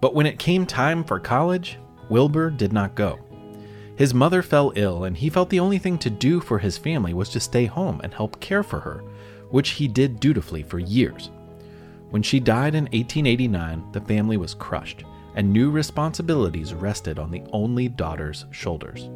But 0.00 0.14
when 0.14 0.24
it 0.24 0.38
came 0.38 0.64
time 0.64 1.04
for 1.04 1.20
college, 1.20 1.78
Wilbur 2.08 2.50
did 2.50 2.72
not 2.72 2.94
go. 2.94 3.18
His 3.96 4.12
mother 4.12 4.42
fell 4.42 4.72
ill, 4.74 5.04
and 5.04 5.16
he 5.16 5.30
felt 5.30 5.50
the 5.50 5.60
only 5.60 5.78
thing 5.78 5.98
to 5.98 6.10
do 6.10 6.40
for 6.40 6.58
his 6.58 6.76
family 6.76 7.14
was 7.14 7.28
to 7.30 7.40
stay 7.40 7.66
home 7.66 8.00
and 8.02 8.12
help 8.12 8.40
care 8.40 8.62
for 8.62 8.80
her, 8.80 9.04
which 9.50 9.70
he 9.70 9.86
did 9.86 10.18
dutifully 10.18 10.62
for 10.62 10.78
years. 10.78 11.30
When 12.10 12.22
she 12.22 12.40
died 12.40 12.74
in 12.74 12.84
1889, 12.84 13.92
the 13.92 14.00
family 14.00 14.36
was 14.36 14.54
crushed, 14.54 15.04
and 15.36 15.52
new 15.52 15.70
responsibilities 15.70 16.74
rested 16.74 17.18
on 17.18 17.30
the 17.30 17.42
only 17.52 17.88
daughter's 17.88 18.46
shoulders. 18.50 19.08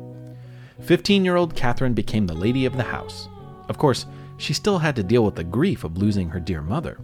15 0.81 1.25
year 1.25 1.37
old 1.37 1.57
Katharine 1.57 1.95
became 1.95 2.27
the 2.27 2.35
lady 2.35 2.65
of 2.65 2.77
the 2.77 2.83
house. 2.85 3.29
Of 3.69 3.79
course, 3.79 4.07
she 4.37 4.53
still 4.53 4.79
had 4.79 4.95
to 4.97 5.03
deal 5.03 5.25
with 5.25 5.35
the 5.35 5.45
grief 5.45 5.85
of 5.85 5.99
losing 5.99 6.29
her 6.29 6.41
dear 6.41 6.63
mother. 6.63 6.99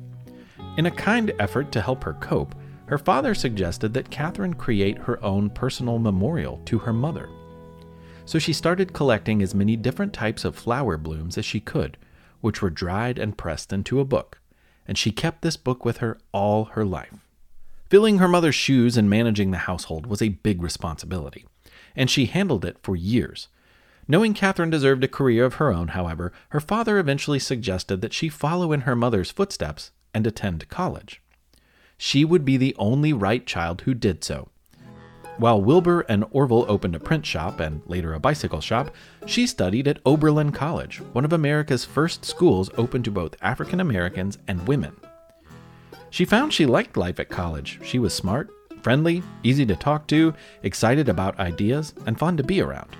In 0.76 0.86
a 0.86 0.90
kind 0.90 1.32
effort 1.38 1.72
to 1.72 1.80
help 1.80 2.04
her 2.04 2.14
cope, 2.14 2.54
her 2.86 2.98
father 2.98 3.34
suggested 3.34 3.94
that 3.94 4.10
Katharine 4.10 4.54
create 4.54 4.98
her 4.98 5.22
own 5.24 5.48
personal 5.50 5.98
memorial 5.98 6.60
to 6.66 6.78
her 6.78 6.92
mother. 6.92 7.28
So 8.26 8.38
she 8.38 8.52
started 8.52 8.92
collecting 8.92 9.42
as 9.42 9.54
many 9.54 9.76
different 9.76 10.12
types 10.12 10.44
of 10.44 10.56
flower 10.56 10.96
blooms 10.96 11.38
as 11.38 11.44
she 11.44 11.60
could, 11.60 11.96
which 12.40 12.60
were 12.60 12.70
dried 12.70 13.18
and 13.18 13.38
pressed 13.38 13.72
into 13.72 14.00
a 14.00 14.04
book, 14.04 14.40
and 14.86 14.98
she 14.98 15.10
kept 15.10 15.42
this 15.42 15.56
book 15.56 15.84
with 15.84 15.98
her 15.98 16.18
all 16.32 16.66
her 16.66 16.84
life. 16.84 17.14
Filling 17.88 18.18
her 18.18 18.28
mother's 18.28 18.54
shoes 18.54 18.96
and 18.96 19.08
managing 19.08 19.50
the 19.50 19.58
household 19.58 20.06
was 20.06 20.20
a 20.20 20.30
big 20.30 20.62
responsibility, 20.62 21.46
and 21.94 22.10
she 22.10 22.26
handled 22.26 22.64
it 22.64 22.78
for 22.82 22.96
years. 22.96 23.48
Knowing 24.06 24.34
Katharine 24.34 24.70
deserved 24.70 25.04
a 25.04 25.08
career 25.08 25.46
of 25.46 25.54
her 25.54 25.72
own, 25.72 25.88
however, 25.88 26.32
her 26.50 26.60
father 26.60 26.98
eventually 26.98 27.38
suggested 27.38 28.02
that 28.02 28.12
she 28.12 28.28
follow 28.28 28.72
in 28.72 28.82
her 28.82 28.96
mother's 28.96 29.30
footsteps 29.30 29.90
and 30.12 30.26
attend 30.26 30.68
college 30.68 31.22
she 32.04 32.22
would 32.22 32.44
be 32.44 32.58
the 32.58 32.76
only 32.78 33.14
Wright 33.14 33.46
child 33.46 33.80
who 33.80 33.94
did 33.94 34.22
so. 34.22 34.46
While 35.38 35.62
Wilbur 35.62 36.02
and 36.02 36.26
Orville 36.32 36.66
opened 36.68 36.94
a 36.94 37.00
print 37.00 37.24
shop 37.24 37.60
and 37.60 37.80
later 37.86 38.12
a 38.12 38.20
bicycle 38.20 38.60
shop, 38.60 38.94
she 39.24 39.46
studied 39.46 39.88
at 39.88 40.00
Oberlin 40.04 40.52
College, 40.52 40.98
one 41.14 41.24
of 41.24 41.32
America's 41.32 41.86
first 41.86 42.22
schools 42.22 42.68
open 42.76 43.02
to 43.04 43.10
both 43.10 43.36
African 43.40 43.80
Americans 43.80 44.36
and 44.46 44.68
women. 44.68 44.94
She 46.10 46.26
found 46.26 46.52
she 46.52 46.66
liked 46.66 46.98
life 46.98 47.18
at 47.18 47.30
college. 47.30 47.80
She 47.82 47.98
was 47.98 48.12
smart, 48.12 48.50
friendly, 48.82 49.22
easy 49.42 49.64
to 49.64 49.74
talk 49.74 50.06
to, 50.08 50.34
excited 50.62 51.08
about 51.08 51.38
ideas, 51.38 51.94
and 52.04 52.18
fun 52.18 52.36
to 52.36 52.42
be 52.42 52.60
around. 52.60 52.94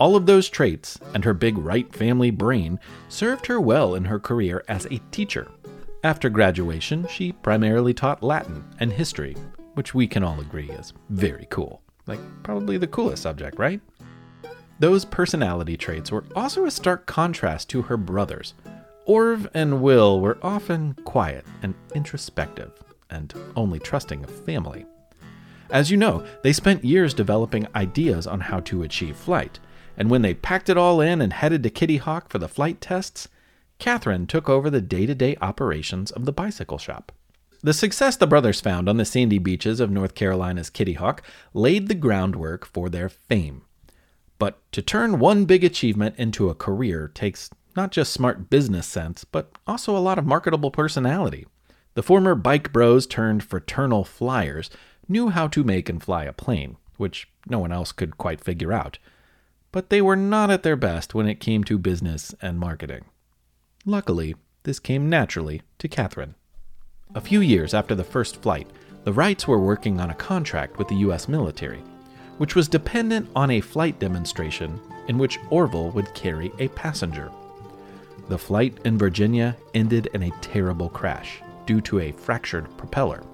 All 0.00 0.16
of 0.16 0.24
those 0.24 0.48
traits 0.48 0.98
and 1.12 1.22
her 1.22 1.34
big 1.34 1.58
Wright 1.58 1.94
family 1.94 2.30
brain 2.30 2.80
served 3.10 3.46
her 3.46 3.60
well 3.60 3.94
in 3.94 4.06
her 4.06 4.18
career 4.18 4.64
as 4.68 4.86
a 4.86 5.02
teacher. 5.10 5.48
After 6.04 6.28
graduation, 6.28 7.06
she 7.06 7.30
primarily 7.30 7.94
taught 7.94 8.24
Latin 8.24 8.64
and 8.80 8.92
history, 8.92 9.36
which 9.74 9.94
we 9.94 10.08
can 10.08 10.24
all 10.24 10.40
agree 10.40 10.68
is 10.68 10.92
very 11.10 11.46
cool. 11.48 11.80
Like, 12.08 12.18
probably 12.42 12.76
the 12.76 12.88
coolest 12.88 13.22
subject, 13.22 13.56
right? 13.56 13.80
Those 14.80 15.04
personality 15.04 15.76
traits 15.76 16.10
were 16.10 16.24
also 16.34 16.64
a 16.64 16.72
stark 16.72 17.06
contrast 17.06 17.70
to 17.70 17.82
her 17.82 17.96
brothers. 17.96 18.54
Orv 19.06 19.46
and 19.54 19.80
Will 19.80 20.20
were 20.20 20.38
often 20.42 20.94
quiet 21.04 21.46
and 21.62 21.72
introspective, 21.94 22.72
and 23.08 23.32
only 23.54 23.78
trusting 23.78 24.24
of 24.24 24.44
family. 24.44 24.84
As 25.70 25.92
you 25.92 25.96
know, 25.96 26.26
they 26.42 26.52
spent 26.52 26.84
years 26.84 27.14
developing 27.14 27.68
ideas 27.76 28.26
on 28.26 28.40
how 28.40 28.58
to 28.60 28.82
achieve 28.82 29.16
flight, 29.16 29.60
and 29.96 30.10
when 30.10 30.22
they 30.22 30.34
packed 30.34 30.68
it 30.68 30.76
all 30.76 31.00
in 31.00 31.20
and 31.20 31.32
headed 31.32 31.62
to 31.62 31.70
Kitty 31.70 31.98
Hawk 31.98 32.28
for 32.28 32.38
the 32.38 32.48
flight 32.48 32.80
tests, 32.80 33.28
Katharine 33.82 34.28
took 34.28 34.48
over 34.48 34.70
the 34.70 34.80
day 34.80 35.06
to 35.06 35.14
day 35.14 35.36
operations 35.40 36.12
of 36.12 36.24
the 36.24 36.30
bicycle 36.30 36.78
shop. 36.78 37.10
The 37.64 37.72
success 37.72 38.16
the 38.16 38.28
brothers 38.28 38.60
found 38.60 38.88
on 38.88 38.96
the 38.96 39.04
sandy 39.04 39.38
beaches 39.38 39.80
of 39.80 39.90
North 39.90 40.14
Carolina's 40.14 40.70
Kitty 40.70 40.92
Hawk 40.92 41.20
laid 41.52 41.88
the 41.88 41.96
groundwork 41.96 42.64
for 42.64 42.88
their 42.88 43.08
fame. 43.08 43.62
But 44.38 44.60
to 44.70 44.82
turn 44.82 45.18
one 45.18 45.46
big 45.46 45.64
achievement 45.64 46.14
into 46.16 46.48
a 46.48 46.54
career 46.54 47.10
takes 47.12 47.50
not 47.74 47.90
just 47.90 48.12
smart 48.12 48.48
business 48.48 48.86
sense, 48.86 49.24
but 49.24 49.50
also 49.66 49.96
a 49.96 49.98
lot 49.98 50.16
of 50.16 50.26
marketable 50.26 50.70
personality. 50.70 51.44
The 51.94 52.04
former 52.04 52.36
bike 52.36 52.72
bros 52.72 53.04
turned 53.04 53.42
fraternal 53.42 54.04
flyers 54.04 54.70
knew 55.08 55.30
how 55.30 55.48
to 55.48 55.64
make 55.64 55.88
and 55.88 56.00
fly 56.00 56.22
a 56.22 56.32
plane, 56.32 56.76
which 56.98 57.28
no 57.48 57.58
one 57.58 57.72
else 57.72 57.90
could 57.90 58.16
quite 58.16 58.40
figure 58.40 58.72
out. 58.72 59.00
But 59.72 59.90
they 59.90 60.00
were 60.00 60.14
not 60.14 60.52
at 60.52 60.62
their 60.62 60.76
best 60.76 61.16
when 61.16 61.26
it 61.26 61.40
came 61.40 61.64
to 61.64 61.78
business 61.78 62.32
and 62.40 62.60
marketing. 62.60 63.06
Luckily, 63.84 64.36
this 64.62 64.78
came 64.78 65.08
naturally 65.10 65.62
to 65.78 65.88
Katharine. 65.88 66.36
A 67.16 67.20
few 67.20 67.40
years 67.40 67.74
after 67.74 67.96
the 67.96 68.04
first 68.04 68.40
flight, 68.40 68.68
the 69.02 69.12
Wrights 69.12 69.48
were 69.48 69.58
working 69.58 69.98
on 69.98 70.10
a 70.10 70.14
contract 70.14 70.78
with 70.78 70.86
the 70.86 70.96
U.S. 70.96 71.26
military, 71.26 71.80
which 72.38 72.54
was 72.54 72.68
dependent 72.68 73.28
on 73.34 73.50
a 73.50 73.60
flight 73.60 73.98
demonstration 73.98 74.80
in 75.08 75.18
which 75.18 75.40
Orville 75.50 75.90
would 75.90 76.14
carry 76.14 76.52
a 76.60 76.68
passenger. 76.68 77.32
The 78.28 78.38
flight 78.38 78.78
in 78.84 78.96
Virginia 78.96 79.56
ended 79.74 80.06
in 80.14 80.22
a 80.22 80.40
terrible 80.40 80.88
crash 80.88 81.42
due 81.66 81.80
to 81.80 81.98
a 81.98 82.12
fractured 82.12 82.76
propeller. 82.78 83.24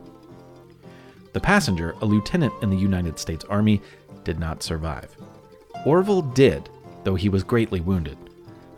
The 1.34 1.40
passenger, 1.40 1.94
a 2.00 2.06
lieutenant 2.06 2.54
in 2.62 2.70
the 2.70 2.76
United 2.76 3.18
States 3.18 3.44
Army, 3.50 3.82
did 4.24 4.38
not 4.38 4.62
survive. 4.62 5.14
Orville 5.84 6.22
did, 6.22 6.70
though 7.04 7.16
he 7.16 7.28
was 7.28 7.44
greatly 7.44 7.80
wounded 7.80 8.16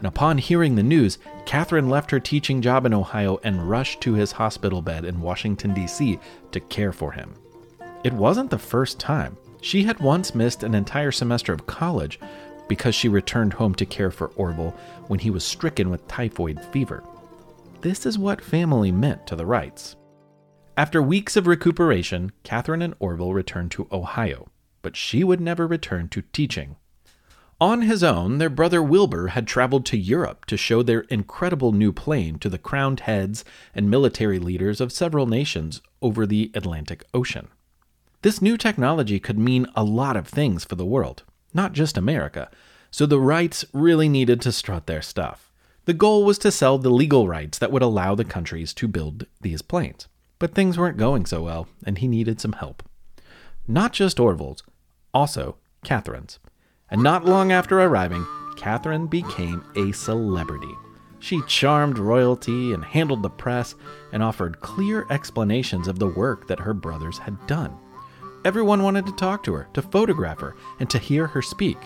and 0.00 0.06
upon 0.06 0.38
hearing 0.38 0.76
the 0.76 0.82
news, 0.82 1.18
Katharine 1.44 1.90
left 1.90 2.10
her 2.10 2.18
teaching 2.18 2.62
job 2.62 2.86
in 2.86 2.94
Ohio 2.94 3.38
and 3.44 3.68
rushed 3.68 4.00
to 4.00 4.14
his 4.14 4.32
hospital 4.32 4.80
bed 4.80 5.04
in 5.04 5.20
Washington, 5.20 5.74
D.C. 5.74 6.18
to 6.52 6.60
care 6.60 6.90
for 6.90 7.12
him. 7.12 7.34
It 8.02 8.14
wasn't 8.14 8.48
the 8.48 8.58
first 8.58 8.98
time. 8.98 9.36
She 9.60 9.82
had 9.82 10.00
once 10.00 10.34
missed 10.34 10.62
an 10.62 10.74
entire 10.74 11.12
semester 11.12 11.52
of 11.52 11.66
college 11.66 12.18
because 12.66 12.94
she 12.94 13.10
returned 13.10 13.52
home 13.52 13.74
to 13.74 13.84
care 13.84 14.10
for 14.10 14.28
Orville 14.36 14.74
when 15.08 15.18
he 15.18 15.28
was 15.28 15.44
stricken 15.44 15.90
with 15.90 16.08
typhoid 16.08 16.64
fever. 16.72 17.04
This 17.82 18.06
is 18.06 18.18
what 18.18 18.40
family 18.40 18.90
meant 18.90 19.26
to 19.26 19.36
the 19.36 19.44
Wrights. 19.44 19.96
After 20.78 21.02
weeks 21.02 21.36
of 21.36 21.46
recuperation, 21.46 22.32
Katharine 22.42 22.80
and 22.80 22.94
Orville 23.00 23.34
returned 23.34 23.70
to 23.72 23.86
Ohio, 23.92 24.48
but 24.80 24.96
she 24.96 25.24
would 25.24 25.42
never 25.42 25.66
return 25.66 26.08
to 26.08 26.22
teaching. 26.22 26.76
On 27.61 27.83
his 27.83 28.03
own, 28.03 28.38
their 28.38 28.49
brother 28.49 28.83
Wilbur 28.83 29.29
had 29.29 29.46
traveled 29.46 29.85
to 29.87 29.99
Europe 29.99 30.46
to 30.46 30.57
show 30.57 30.83
their 30.83 31.01
incredible 31.03 31.73
new 31.73 31.92
plane 31.92 32.38
to 32.38 32.49
the 32.49 32.57
crowned 32.57 33.01
heads 33.01 33.44
and 33.75 33.90
military 33.90 34.38
leaders 34.38 34.81
of 34.81 34.90
several 34.90 35.27
nations 35.27 35.83
over 36.01 36.25
the 36.25 36.51
Atlantic 36.55 37.05
Ocean. 37.12 37.49
This 38.23 38.40
new 38.40 38.57
technology 38.57 39.20
could 39.20 39.38
mean 39.38 39.66
a 39.77 39.85
lot 39.85 40.16
of 40.16 40.27
things 40.27 40.64
for 40.64 40.75
the 40.75 40.87
world, 40.87 41.23
not 41.53 41.75
just 41.75 41.99
America, 41.99 42.51
so 42.90 43.05
the 43.05 43.20
Wrights 43.20 43.66
really 43.75 44.09
needed 44.09 44.40
to 44.40 44.53
strut 44.53 44.87
their 44.87 45.03
stuff. 45.03 45.53
The 45.85 45.92
goal 45.92 46.25
was 46.25 46.38
to 46.38 46.51
sell 46.51 46.79
the 46.79 46.88
legal 46.88 47.29
rights 47.29 47.59
that 47.59 47.70
would 47.70 47.83
allow 47.83 48.14
the 48.14 48.25
countries 48.25 48.73
to 48.75 48.88
build 48.88 49.27
these 49.42 49.61
planes. 49.61 50.09
But 50.38 50.55
things 50.55 50.79
weren't 50.79 50.96
going 50.96 51.27
so 51.27 51.42
well, 51.42 51.68
and 51.85 51.99
he 51.99 52.09
needed 52.09 52.40
some 52.40 52.53
help. 52.53 52.83
Not 53.68 53.92
just 53.92 54.18
Orville's, 54.18 54.62
also 55.12 55.57
Katharine's. 55.85 56.38
And 56.90 57.03
not 57.03 57.24
long 57.24 57.53
after 57.53 57.81
arriving, 57.81 58.26
Katharine 58.57 59.07
became 59.07 59.64
a 59.76 59.92
celebrity. 59.92 60.74
She 61.20 61.42
charmed 61.46 61.98
royalty 61.98 62.72
and 62.72 62.85
handled 62.85 63.22
the 63.22 63.31
press 63.31 63.74
and 64.12 64.22
offered 64.22 64.61
clear 64.61 65.07
explanations 65.09 65.87
of 65.87 65.98
the 65.98 66.09
work 66.09 66.48
that 66.48 66.61
her 66.61 66.74
brothers 66.74 67.18
had 67.18 67.46
done. 67.46 67.76
Everyone 68.44 68.83
wanted 68.83 69.07
to 69.07 69.12
talk 69.12 69.44
to 69.44 69.53
her, 69.53 69.68
to 69.74 69.83
photograph 69.83 70.40
her, 70.40 70.57
and 70.81 70.90
to 70.90 70.98
hear 70.98 71.26
her 71.29 71.42
speak. 71.42 71.79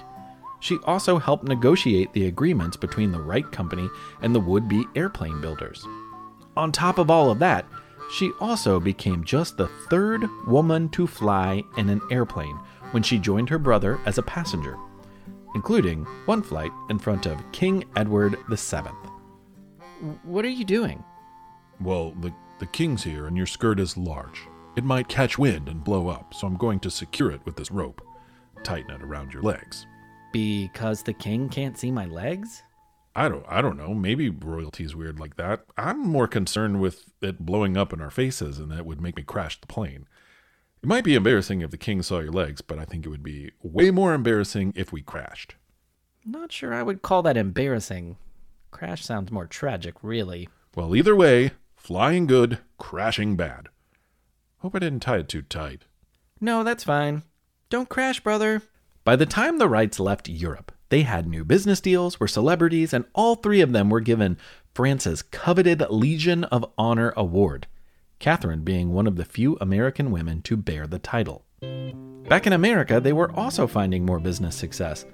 She 0.61 0.79
also 0.85 1.19
helped 1.19 1.45
negotiate 1.45 2.13
the 2.13 2.27
agreements 2.27 2.77
between 2.77 3.13
the 3.13 3.21
Wright 3.21 3.51
Company 3.53 3.91
and 4.23 4.35
the 4.35 4.41
would 4.41 4.69
be 4.69 4.87
airplane 4.95 5.41
builders. 5.41 5.87
On 6.57 6.73
top 6.73 6.97
of 6.97 7.11
all 7.11 7.31
of 7.31 7.41
that, 7.41 7.67
she 8.11 8.31
also 8.41 8.81
became 8.81 9.25
just 9.25 9.57
the 9.57 9.69
third 9.91 10.27
woman 10.47 10.89
to 10.91 11.07
fly 11.07 11.63
in 11.77 11.91
an 11.91 12.01
airplane 12.11 12.59
when 12.93 13.03
she 13.03 13.19
joined 13.19 13.49
her 13.49 13.59
brother 13.59 13.99
as 14.07 14.17
a 14.17 14.23
passenger 14.23 14.79
including 15.55 16.05
one 16.27 16.43
flight 16.43 16.71
in 16.91 16.99
front 16.99 17.27
of 17.27 17.53
King 17.53 17.85
Edward 17.97 18.37
VII. 18.49 18.91
What 20.23 20.45
are 20.45 20.51
you 20.51 20.65
doing? 20.65 21.03
Well, 21.81 22.13
the, 22.21 22.33
the 22.59 22.67
king's 22.67 23.03
here 23.03 23.27
and 23.27 23.37
your 23.37 23.47
skirt 23.47 23.81
is 23.81 23.97
large. 23.97 24.43
It 24.77 24.85
might 24.85 25.09
catch 25.09 25.39
wind 25.39 25.69
and 25.69 25.85
blow 25.85 26.09
up, 26.09 26.35
so 26.35 26.47
I'm 26.47 26.57
going 26.57 26.81
to 26.81 26.91
secure 26.91 27.31
it 27.31 27.45
with 27.45 27.57
this 27.57 27.71
rope. 27.71 28.03
Tighten 28.63 28.91
it 28.91 29.03
around 29.03 29.33
your 29.33 29.43
legs. 29.43 29.87
Because 30.33 31.03
the 31.03 31.13
king 31.13 31.49
can't 31.49 31.79
see 31.79 31.91
my 31.91 32.07
legs? 32.07 32.63
I 33.17 33.29
don't 33.29 33.45
I 33.49 33.63
don't 33.63 33.77
know. 33.77 33.95
Maybe 33.95 34.29
royalty's 34.29 34.97
weird 34.97 35.21
like 35.21 35.37
that. 35.37 35.65
I'm 35.77 36.01
more 36.01 36.27
concerned 36.27 36.81
with 36.81 37.13
it 37.23 37.39
blowing 37.39 37.77
up 37.77 37.93
in 37.93 38.01
our 38.01 38.11
faces 38.11 38.59
and 38.59 38.73
that 38.73 38.87
would 38.87 39.01
make 39.01 39.17
me 39.17 39.23
crash 39.23 39.61
the 39.61 39.69
plane. 39.69 40.09
It 40.85 40.89
might 40.89 41.03
be 41.03 41.15
embarrassing 41.15 41.63
if 41.63 41.71
the 41.71 41.79
king 41.79 42.03
saw 42.03 42.19
your 42.19 42.31
legs, 42.31 42.61
but 42.61 42.79
I 42.79 42.85
think 42.85 43.07
it 43.07 43.09
would 43.09 43.23
be 43.23 43.53
way 43.63 43.91
more 43.91 44.13
embarrassing 44.13 44.75
if 44.77 44.93
we 44.93 45.01
crashed. 45.01 45.55
Not 46.27 46.53
sure 46.53 46.75
I 46.75 46.83
would 46.83 47.01
call 47.01 47.23
that 47.23 47.39
embarrassing. 47.39 48.19
Crash 48.71 49.03
sounds 49.03 49.33
more 49.33 49.47
tragic, 49.47 49.95
really. 50.03 50.47
Well, 50.77 50.95
either 50.95 51.17
way, 51.17 51.53
flying 51.75 52.27
good, 52.27 52.59
crashing 52.77 53.35
bad. 53.35 53.71
Hope 54.59 54.77
I 54.77 54.79
didn't 54.81 55.01
tie 55.01 55.21
it 55.21 55.31
too 55.31 55.41
tight. 55.41 55.87
No, 56.39 56.63
that's 56.63 56.85
fine. 56.85 57.23
Don't 57.71 57.89
crash, 57.89 58.21
brother. 58.21 58.61
By 59.05 59.17
the 59.17 59.25
time 59.25 59.57
the 59.57 59.71
Wrights 59.71 59.99
left 59.99 60.29
Europe, 60.29 60.71
they 60.91 61.01
had 61.01 61.27
new 61.27 61.47
business 61.47 61.81
deals, 61.81 62.21
were 62.21 62.29
celebrities, 62.29 62.93
and 62.93 63.07
all 63.15 63.37
three 63.37 63.63
of 63.63 63.73
them 63.73 63.89
were 63.89 64.01
given 64.01 64.37
France's 64.75 65.23
coveted 65.23 65.81
Legion 65.89 66.45
of 66.45 66.71
Honor 66.77 67.15
Award. 67.17 67.69
Katharine 68.19 68.63
being 68.63 68.93
one 68.93 69.07
of 69.07 69.17
the 69.17 69.25
few 69.25 69.57
American 69.61 70.11
women 70.11 70.43
to 70.43 70.57
bear 70.57 70.87
the 70.87 70.99
title. 70.99 71.45
Back 72.29 72.47
in 72.47 72.53
America, 72.53 73.01
they 73.01 73.13
were 73.13 73.33
also 73.33 73.67
finding 73.67 74.05
more 74.05 74.19
business 74.19 74.57
success, 74.57 75.05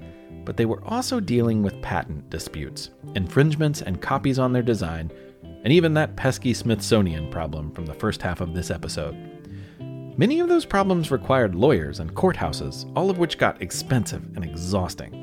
but 0.45 0.57
they 0.57 0.67
were 0.67 0.83
also 0.85 1.21
dealing 1.21 1.63
with 1.63 1.83
patent 1.83 2.31
disputes, 2.31 2.91
infringements, 3.15 3.83
and 3.83 4.01
copies 4.01 4.39
on 4.39 4.53
their 4.53 4.63
design, 4.63 5.11
and 5.43 5.73
even 5.73 5.95
that 5.95 6.17
pesky 6.17 6.55
Smithsonian 6.55 7.31
problem 7.31 7.73
from 7.73 7.87
the 7.87 7.95
first 7.95 8.23
half 8.23 8.41
of 8.41 8.55
this 8.55 8.71
episode. 8.71 9.17
Many 10.17 10.41
of 10.41 10.49
those 10.49 10.65
problems 10.65 11.11
required 11.11 11.55
lawyers 11.55 11.99
and 11.99 12.15
courthouses, 12.15 12.91
all 12.95 13.11
of 13.11 13.19
which 13.19 13.39
got 13.39 13.63
expensive 13.63 14.23
and 14.37 14.45
exhausting. 14.45 15.21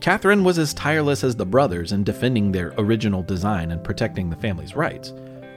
Katharine 0.00 0.44
was 0.44 0.58
as 0.58 0.72
tireless 0.74 1.24
as 1.24 1.36
the 1.36 1.44
brothers 1.44 1.92
in 1.92 2.04
defending 2.04 2.50
their 2.50 2.72
original 2.78 3.22
design 3.22 3.72
and 3.72 3.82
protecting 3.82 4.30
the 4.30 4.36
family's 4.36 4.74
rights. 4.76 5.12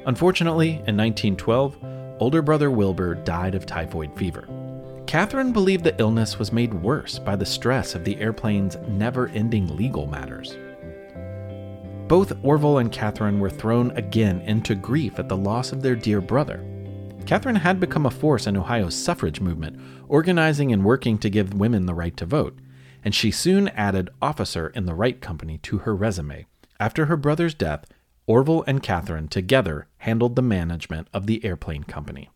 Unfortunately, 0.08 0.70
in 0.88 0.98
1912, 0.98 1.78
older 2.20 2.42
brother 2.42 2.72
Wilbur 2.72 3.16
died 3.16 3.54
of 3.54 3.66
typhoid 3.66 4.16
fever. 4.18 4.48
Katharine 5.06 5.52
believed 5.52 5.84
the 5.84 6.00
illness 6.00 6.40
was 6.40 6.52
made 6.52 6.74
worse 6.74 7.20
by 7.20 7.36
the 7.36 7.46
stress 7.46 7.94
of 7.94 8.04
the 8.04 8.18
airplane's 8.18 8.78
never 8.88 9.28
ending 9.30 9.76
legal 9.76 10.08
matters. 10.08 10.58
Both 12.08 12.34
Orville 12.44 12.80
and 12.80 12.92
Katharine 12.92 13.40
were 13.40 13.50
thrown 13.50 13.92
again 13.92 14.42
into 14.42 14.74
grief 14.74 15.20
at 15.20 15.30
the 15.30 15.38
loss 15.38 15.72
of 15.72 15.82
their 15.82 15.96
dear 15.96 16.20
brother. 16.20 16.66
Katharine 17.26 17.56
had 17.56 17.80
become 17.80 18.06
a 18.06 18.12
force 18.12 18.48
in 18.48 18.58
Ohio's 18.58 18.96
suffrage 18.96 19.40
movement, 19.40 19.80
organizing 20.08 20.74
and 20.74 20.84
working 20.84 21.18
to 21.20 21.30
give 21.30 21.54
women 21.54 21.86
the 21.86 21.94
right 21.94 22.18
to 22.18 22.26
vote, 22.26 22.58
and 23.04 23.14
she 23.14 23.32
soon 23.32 23.68
added 23.70 24.10
officer 24.22 24.68
in 24.70 24.86
the 24.86 24.96
Wright 24.96 25.22
Company 25.22 25.60
to 25.60 25.80
her 25.80 25.96
resume. 25.96 26.48
After 26.80 27.06
her 27.06 27.18
brother's 27.18 27.54
death, 27.54 27.86
Orville 28.32 28.64
and 28.66 28.82
Katharine 28.82 29.28
together 29.28 29.88
handled 29.98 30.38
the 30.38 30.42
management 30.42 31.10
of 31.14 31.28
the 31.28 31.44
airplane 31.44 31.84
company. 31.84 32.30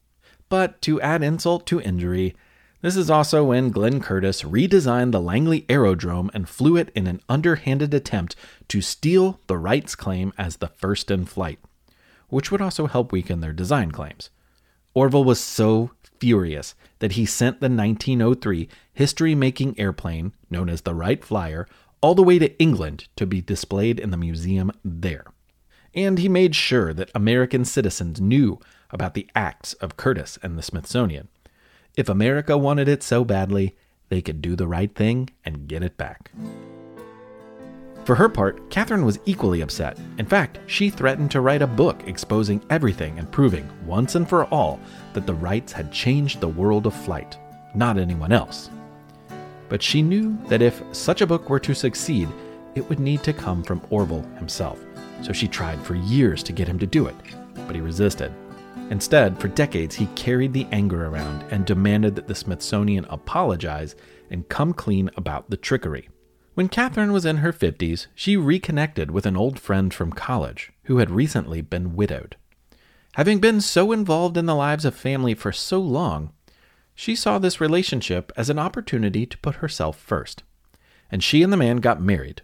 But 0.50 0.82
to 0.82 1.00
add 1.00 1.24
insult 1.24 1.66
to 1.68 1.80
injury, 1.80 2.36
this 2.82 2.98
is 2.98 3.10
also 3.10 3.46
when 3.46 3.70
Glenn 3.70 4.02
Curtiss 4.02 4.44
redesigned 4.44 5.14
the 5.14 5.22
Langley 5.22 5.66
Aerodrome 5.70 6.30
and 6.34 6.50
flew 6.50 6.76
it 6.76 6.92
in 6.96 7.08
an 7.08 7.22
underhanded 7.30 7.94
attempt 7.94 8.36
to 8.68 8.82
steal 8.82 9.40
the 9.48 9.58
Wrights' 9.58 9.96
claim 9.96 10.34
as 10.38 10.58
the 10.58 10.68
first 10.68 11.10
in 11.10 11.24
flight, 11.24 11.60
which 12.28 12.52
would 12.52 12.60
also 12.62 12.88
help 12.88 13.14
weaken 13.14 13.40
their 13.40 13.54
design 13.54 13.92
claims. 13.92 14.30
Orville 14.94 15.24
was 15.24 15.40
so 15.40 15.92
furious 16.20 16.76
that 17.00 17.14
he 17.14 17.26
sent 17.26 17.62
the 17.62 17.70
1903 17.70 18.68
history 18.92 19.34
making 19.34 19.80
airplane, 19.80 20.34
known 20.50 20.68
as 20.68 20.82
the 20.82 20.94
Wright 20.94 21.24
Flyer, 21.24 21.66
all 22.02 22.16
the 22.16 22.22
way 22.22 22.38
to 22.38 22.60
England 22.60 23.08
to 23.16 23.26
be 23.26 23.40
displayed 23.40 23.98
in 23.98 24.10
the 24.10 24.18
museum 24.18 24.74
there 24.84 25.28
and 25.96 26.20
he 26.20 26.28
made 26.28 26.56
sure 26.56 26.94
that 26.94 27.12
American 27.16 27.64
citizens 27.64 28.20
knew 28.20 28.60
about 28.92 29.14
the 29.14 29.28
acts 29.36 29.74
of 29.76 29.98
Curtiss 29.98 30.38
and 30.44 30.58
the 30.58 30.64
Smithsonian. 30.64 31.30
If 31.96 32.10
America 32.10 32.58
wanted 32.58 32.88
it 32.88 33.02
so 33.02 33.24
badly, 33.24 33.76
they 34.10 34.22
could 34.22 34.42
do 34.42 34.56
the 34.56 34.68
right 34.68 34.94
thing 34.94 35.30
and 35.46 35.68
get 35.68 35.84
it 35.84 35.98
back. 35.98 36.32
For 38.04 38.16
her 38.16 38.30
part, 38.30 38.70
Katharine 38.70 39.06
was 39.06 39.18
equally 39.26 39.62
upset. 39.62 39.98
In 40.20 40.28
fact, 40.28 40.60
she 40.68 40.92
threatened 40.92 41.32
to 41.32 41.42
write 41.42 41.64
a 41.64 41.68
book 41.68 42.04
exposing 42.06 42.64
everything 42.70 43.18
and 43.18 43.32
proving, 43.32 43.68
once 43.84 44.14
and 44.14 44.30
for 44.30 44.46
all, 44.46 44.80
that 45.14 45.26
the 45.26 45.34
Wrights 45.34 45.74
had 45.74 45.92
changed 45.92 46.40
the 46.40 46.48
world 46.48 46.86
of 46.86 46.94
flight, 46.94 47.38
not 47.74 47.98
anyone 47.98 48.32
else. 48.32 48.70
But 49.70 49.82
she 49.82 50.04
knew 50.04 50.38
that 50.50 50.62
if 50.62 50.84
such 50.92 51.22
a 51.22 51.28
book 51.28 51.50
were 51.50 51.60
to 51.62 51.74
succeed, 51.74 52.30
it 52.76 52.88
would 52.90 53.00
need 53.00 53.24
to 53.24 53.34
come 53.34 53.64
from 53.64 53.82
Orville 53.90 54.22
himself 54.38 54.80
so 55.22 55.34
she 55.34 55.48
tried 55.48 55.82
for 55.82 55.96
years 55.96 56.44
to 56.44 56.54
get 56.54 56.68
him 56.68 56.80
to 56.80 56.88
do 56.88 57.08
it, 57.08 57.16
but 57.68 57.76
he 57.76 57.82
resisted. 57.82 58.34
Instead, 58.90 59.40
for 59.40 59.48
decades, 59.48 59.96
he 59.96 60.06
carried 60.16 60.54
the 60.54 60.68
anger 60.72 61.08
around 61.08 61.44
and 61.52 61.66
demanded 61.66 62.16
that 62.16 62.28
the 62.28 62.36
Smithsonian 62.36 63.06
apologize 63.10 63.96
and 64.30 64.48
come 64.48 64.74
clean 64.74 65.10
about 65.18 65.50
the 65.50 65.58
trickery. 65.58 66.08
When 66.54 66.70
Katharine 66.70 67.12
was 67.12 67.26
in 67.26 67.38
her 67.38 67.52
50s, 67.52 68.08
she 68.14 68.38
reconnected 68.38 69.12
with 69.12 69.26
an 69.26 69.36
old 69.36 69.60
friend 69.60 69.94
from 69.94 70.12
college 70.12 70.72
who 70.84 71.00
had 71.00 71.10
recently 71.10 71.62
been 71.62 71.96
widowed. 71.96 72.36
Having 73.14 73.40
been 73.40 73.60
so 73.60 73.92
involved 73.92 74.38
in 74.38 74.46
the 74.46 74.56
lives 74.56 74.86
of 74.86 74.96
family 74.96 75.34
for 75.34 75.52
so 75.52 75.80
long, 75.80 76.32
she 76.94 77.16
saw 77.16 77.40
this 77.40 77.60
relationship 77.60 78.32
as 78.38 78.50
an 78.50 78.60
opportunity 78.60 79.26
to 79.26 79.38
put 79.40 79.56
herself 79.56 79.98
first. 79.98 80.44
And 81.12 81.24
she 81.24 81.42
and 81.42 81.52
the 81.52 81.58
man 81.58 81.78
got 81.78 82.02
married 82.02 82.42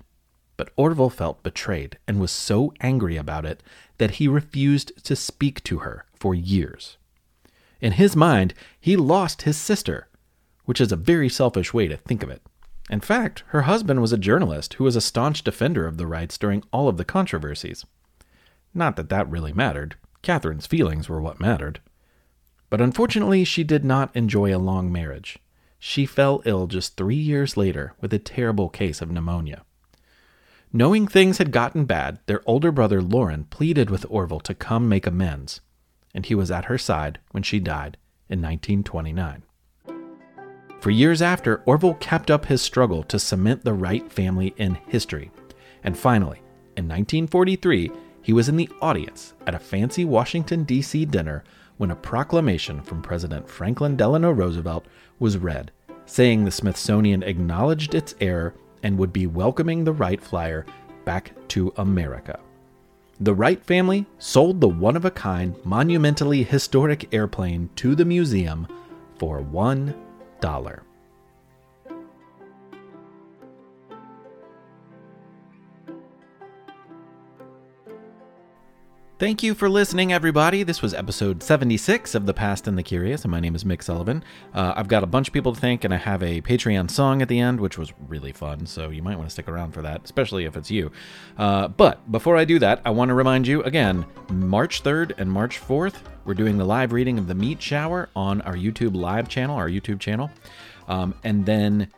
but 0.62 0.70
Orville 0.76 1.10
felt 1.10 1.42
betrayed 1.42 1.98
and 2.08 2.20
was 2.20 2.30
so 2.30 2.72
angry 2.82 3.18
about 3.18 3.48
it 3.48 3.64
that 3.98 4.12
he 4.12 4.28
refused 4.28 4.92
to 5.04 5.16
speak 5.16 5.64
to 5.64 5.80
her 5.80 6.06
for 6.14 6.36
years. 6.36 6.98
In 7.80 7.94
his 7.94 8.16
mind, 8.16 8.54
he 8.80 8.96
lost 8.96 9.42
his 9.42 9.58
sister, 9.58 10.08
which 10.66 10.80
is 10.80 10.92
a 10.92 10.96
very 10.96 11.30
selfish 11.30 11.74
way 11.74 11.88
to 11.88 11.98
think 11.98 12.22
of 12.22 12.30
it. 12.30 12.44
In 12.92 13.00
fact, 13.00 13.44
her 13.48 13.64
husband 13.64 14.02
was 14.02 14.14
a 14.14 14.20
journalist 14.20 14.76
who 14.76 14.84
was 14.84 14.96
a 14.96 15.02
staunch 15.02 15.44
defender 15.44 15.88
of 15.88 15.98
the 15.98 16.06
Wrights 16.06 16.38
during 16.38 16.64
all 16.72 16.88
of 16.88 16.98
the 16.98 17.06
controversies. 17.06 17.84
Not 18.72 18.98
that 18.98 19.10
that 19.10 19.32
really 19.32 19.54
mattered. 19.54 19.96
Katharine's 20.22 20.68
feelings 20.68 21.10
were 21.10 21.24
what 21.24 21.40
mattered. 21.40 21.80
But 22.70 22.82
unfortunately, 22.82 23.46
she 23.46 23.64
did 23.64 23.84
not 23.84 24.16
enjoy 24.16 24.56
a 24.56 24.62
long 24.62 24.92
marriage. 24.92 25.40
She 25.80 26.06
fell 26.06 26.44
ill 26.46 26.68
just 26.68 26.98
three 26.98 27.16
years 27.16 27.58
later 27.58 27.96
with 28.00 28.14
a 28.14 28.20
terrible 28.20 28.70
case 28.70 29.02
of 29.02 29.10
pneumonia. 29.10 29.64
Knowing 30.74 31.06
things 31.06 31.38
had 31.38 31.52
gotten 31.52 31.84
bad, 31.84 32.20
their 32.28 32.42
older 32.46 32.72
brother 32.72 33.02
Lorin 33.02 33.44
pleaded 33.46 33.90
with 33.90 34.06
Orville 34.10 34.40
to 34.40 34.54
come 34.54 34.88
make 34.88 35.06
amends, 35.06 35.60
and 36.14 36.26
he 36.26 36.34
was 36.34 36.50
at 36.50 36.66
her 36.66 36.78
side 36.78 37.20
when 37.32 37.44
she 37.44 37.60
died 37.60 37.98
in 38.30 38.42
1929. 38.42 39.44
For 40.80 40.90
years 40.90 41.22
after, 41.22 41.62
Orville 41.66 41.96
kept 41.96 42.32
up 42.32 42.46
his 42.46 42.62
struggle 42.62 43.04
to 43.04 43.20
cement 43.20 43.66
the 43.66 43.74
Wright 43.74 44.10
family 44.10 44.54
in 44.56 44.76
history. 44.88 45.30
And 45.84 45.98
finally, 45.98 46.38
in 46.78 46.88
1943, 46.88 47.92
he 48.22 48.32
was 48.34 48.48
in 48.48 48.56
the 48.56 48.70
audience 48.82 49.34
at 49.46 49.54
a 49.54 49.60
fancy 49.60 50.06
Washington, 50.06 50.64
D.C. 50.64 51.04
dinner 51.06 51.44
when 51.78 51.92
a 51.92 51.96
proclamation 51.96 52.82
from 52.82 53.02
President 53.02 53.50
Franklin 53.50 53.98
Delano 53.98 54.32
Roosevelt 54.32 54.86
was 55.20 55.38
read, 55.38 55.72
saying 56.06 56.46
the 56.46 56.52
Smithsonian 56.52 57.24
acknowledged 57.24 57.94
its 57.94 58.16
error 58.22 58.54
and 58.84 58.98
would 58.98 59.14
be 59.14 59.28
welcoming 59.28 59.84
the 59.84 59.94
Wright 59.94 60.22
flyer 60.22 60.66
back 61.06 61.34
to 61.50 61.74
America. 61.78 62.40
The 63.20 63.34
Wright 63.34 63.64
family 63.64 64.06
sold 64.18 64.62
the 64.62 64.68
one 64.68 64.96
of 64.96 65.06
a 65.06 65.12
kind, 65.12 65.56
monumentally 65.64 66.44
historic 66.44 67.14
airplane 67.14 67.70
to 67.76 67.94
the 67.94 68.06
museum 68.06 68.68
for 69.18 69.42
$1. 69.42 70.82
Thank 79.22 79.44
you 79.44 79.54
for 79.54 79.70
listening, 79.70 80.12
everybody. 80.12 80.64
This 80.64 80.82
was 80.82 80.96
episode 80.96 81.44
76 81.44 82.16
of 82.16 82.26
The 82.26 82.34
Past 82.34 82.68
and 82.68 82.76
the 82.76 82.82
Curious, 82.82 83.24
and 83.24 83.30
my 83.30 83.40
name 83.40 83.54
is 83.54 83.64
Mick 83.64 83.84
Sullivan. 83.84 84.24
Uh, 84.52 84.74
I've 84.76 84.88
got 84.88 85.04
a 85.04 85.06
bunch 85.06 85.28
of 85.28 85.34
people 85.36 85.54
to 85.54 85.62
thank, 85.62 85.84
and 85.84 85.94
I 85.94 85.98
have 85.98 86.24
a 86.24 86.42
Patreon 86.42 86.90
song 86.90 87.22
at 87.22 87.28
the 87.28 87.40
end, 87.40 87.60
which 87.60 87.78
was 87.78 87.94
really 88.08 88.32
fun, 88.32 88.66
so 88.66 88.90
you 88.90 89.04
might 89.04 89.18
want 89.18 89.30
to 89.30 89.32
stick 89.32 89.48
around 89.48 89.74
for 89.74 89.84
that, 89.84 90.02
especially 90.04 90.46
if 90.46 90.58
it's 90.58 90.72
you. 90.72 90.92
Uh, 91.38 91.68
but 91.68 92.12
before 92.12 92.36
I 92.36 92.46
do 92.46 92.58
that, 92.58 92.82
I 92.84 92.90
want 92.90 93.10
to 93.10 93.14
remind 93.14 93.46
you 93.46 93.62
again 93.62 94.08
March 94.32 94.82
3rd 94.82 95.20
and 95.20 95.32
March 95.32 95.62
4th, 95.62 95.98
we're 96.26 96.34
doing 96.34 96.58
the 96.58 96.66
live 96.66 96.92
reading 96.92 97.20
of 97.20 97.28
The 97.28 97.36
Meat 97.36 97.62
Shower 97.62 98.10
on 98.16 98.42
our 98.42 98.56
YouTube 98.56 98.96
live 98.96 99.30
channel, 99.30 99.56
our 99.56 99.70
YouTube 99.70 100.00
channel. 100.00 100.32
Um, 100.88 101.14
and 101.24 101.46
then 101.46 101.90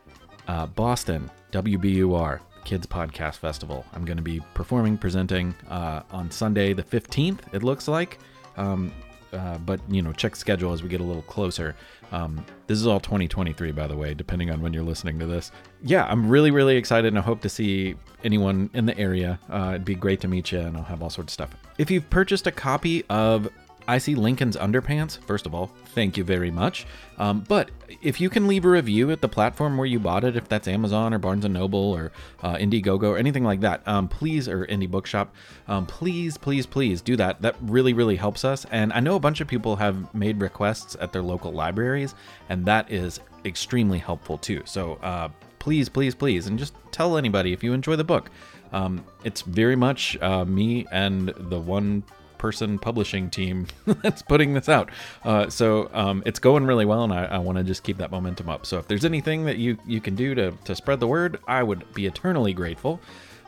uh, 0.50 0.66
Boston, 0.66 1.32
WBUR, 1.54 2.42
Kids 2.64 2.86
Podcast 2.88 3.38
Festival. 3.38 3.86
I'm 3.94 4.06
going 4.06 4.18
to 4.18 4.24
be 4.24 4.42
performing, 4.54 4.98
presenting 4.98 5.54
uh, 5.70 6.04
on 6.12 6.32
Sunday 6.32 6.74
the 6.74 6.84
15th, 6.84 7.40
it 7.54 7.64
looks 7.64 7.88
like. 7.88 8.20
Um, 8.58 8.92
uh, 9.32 9.58
but, 9.60 9.80
you 9.90 10.02
know, 10.02 10.14
check 10.14 10.36
schedule 10.36 10.74
as 10.74 10.84
we 10.84 10.90
get 10.90 11.02
a 11.02 11.04
little 11.04 11.24
closer. 11.24 11.76
Um, 12.12 12.46
this 12.68 12.78
is 12.78 12.86
all 12.86 13.00
2023, 13.00 13.72
by 13.72 13.88
the 13.88 13.98
way, 13.98 14.14
depending 14.14 14.52
on 14.52 14.62
when 14.62 14.74
you're 14.74 14.84
listening 14.84 15.18
to 15.20 15.26
this. 15.26 15.52
Yeah, 15.82 16.06
I'm 16.06 16.30
really, 16.30 16.52
really 16.52 16.78
excited 16.78 17.08
and 17.08 17.18
I 17.18 17.22
hope 17.22 17.42
to 17.42 17.50
see 17.50 17.96
anyone 18.24 18.70
in 18.74 18.86
the 18.86 18.98
area. 18.98 19.40
Uh, 19.50 19.70
it'd 19.70 19.86
be 19.86 19.96
great 19.96 20.22
to 20.22 20.28
meet 20.28 20.52
you 20.52 20.60
and 20.60 20.78
I'll 20.78 20.84
have 20.84 21.02
all 21.02 21.10
sorts 21.10 21.32
of 21.32 21.34
stuff. 21.34 21.56
If 21.80 21.90
you've 21.90 22.08
purchased 22.12 22.46
a 22.46 22.52
copy 22.52 23.04
of 23.10 23.50
I 23.88 23.98
see 23.98 24.16
Lincoln's 24.16 24.56
underpants. 24.56 25.18
First 25.26 25.46
of 25.46 25.54
all, 25.54 25.72
thank 25.94 26.18
you 26.18 26.24
very 26.24 26.52
much. 26.52 26.86
Um, 27.18 27.44
but 27.48 27.70
if 28.02 28.20
you 28.22 28.30
can 28.30 28.48
leave 28.48 28.66
a 28.66 28.70
review 28.70 29.12
at 29.12 29.22
the 29.22 29.28
platform 29.28 29.78
where 29.78 29.86
you 29.86 30.00
bought 30.00 30.24
it, 30.24 30.36
if 30.36 30.48
that's 30.48 30.68
Amazon 30.68 31.14
or 31.14 31.20
Barnes 31.20 31.46
and 31.46 31.54
Noble 31.54 31.92
or 31.92 32.12
uh, 32.42 32.56
Indiegogo 32.56 33.04
or 33.04 33.18
anything 33.18 33.44
like 33.44 33.60
that, 33.62 33.86
um, 33.88 34.08
please 34.08 34.48
or 34.48 34.66
Indie 34.68 34.90
Bookshop, 34.90 35.34
um, 35.68 35.86
please, 35.86 36.38
please, 36.38 36.66
please 36.66 37.02
do 37.02 37.16
that. 37.18 37.42
That 37.42 37.56
really, 37.62 37.94
really 37.94 38.16
helps 38.16 38.46
us. 38.46 38.66
And 38.72 38.94
I 38.94 39.00
know 39.00 39.16
a 39.16 39.20
bunch 39.20 39.42
of 39.42 39.48
people 39.48 39.76
have 39.76 40.14
made 40.14 40.42
requests 40.42 40.96
at 41.00 41.12
their 41.12 41.22
local 41.22 41.52
libraries, 41.52 42.16
and 42.50 42.66
that 42.66 42.92
is 42.92 43.20
extremely 43.46 44.00
helpful 44.00 44.38
too. 44.38 44.62
So 44.66 44.94
uh, 45.04 45.30
please, 45.60 45.90
please, 45.90 46.16
please, 46.16 46.48
and 46.48 46.58
just 46.58 46.74
tell 46.92 47.18
anybody 47.18 47.54
if 47.54 47.64
you 47.64 47.74
enjoy 47.74 47.96
the 47.96 48.04
book. 48.04 48.30
Um, 48.72 49.06
it's 49.24 49.42
very 49.42 49.76
much 49.76 50.18
uh, 50.22 50.46
me 50.46 50.88
and 50.92 51.30
the 51.30 51.60
one 51.60 52.04
person 52.44 52.78
publishing 52.78 53.30
team 53.30 53.66
that's 53.86 54.22
putting 54.22 54.54
this 54.54 54.68
out. 54.68 54.90
Uh, 55.24 55.50
so 55.50 55.90
um, 55.94 56.22
it's 56.26 56.40
going 56.40 56.66
really 56.66 56.84
well, 56.84 57.06
and 57.06 57.14
I, 57.14 57.24
I 57.24 57.38
want 57.38 57.58
to 57.58 57.64
just 57.64 57.84
keep 57.84 57.98
that 58.00 58.12
momentum 58.12 58.50
up. 58.50 58.66
So 58.66 58.78
if 58.80 58.88
there's 58.90 59.06
anything 59.06 59.46
that 59.46 59.56
you, 59.56 59.78
you 59.88 60.02
can 60.02 60.14
do 60.14 60.36
to, 60.36 60.52
to 60.52 60.76
spread 60.76 61.00
the 61.00 61.08
word, 61.08 61.40
I 61.48 61.64
would 61.64 61.94
be 61.94 62.06
eternally 62.06 62.52
grateful. 62.52 63.00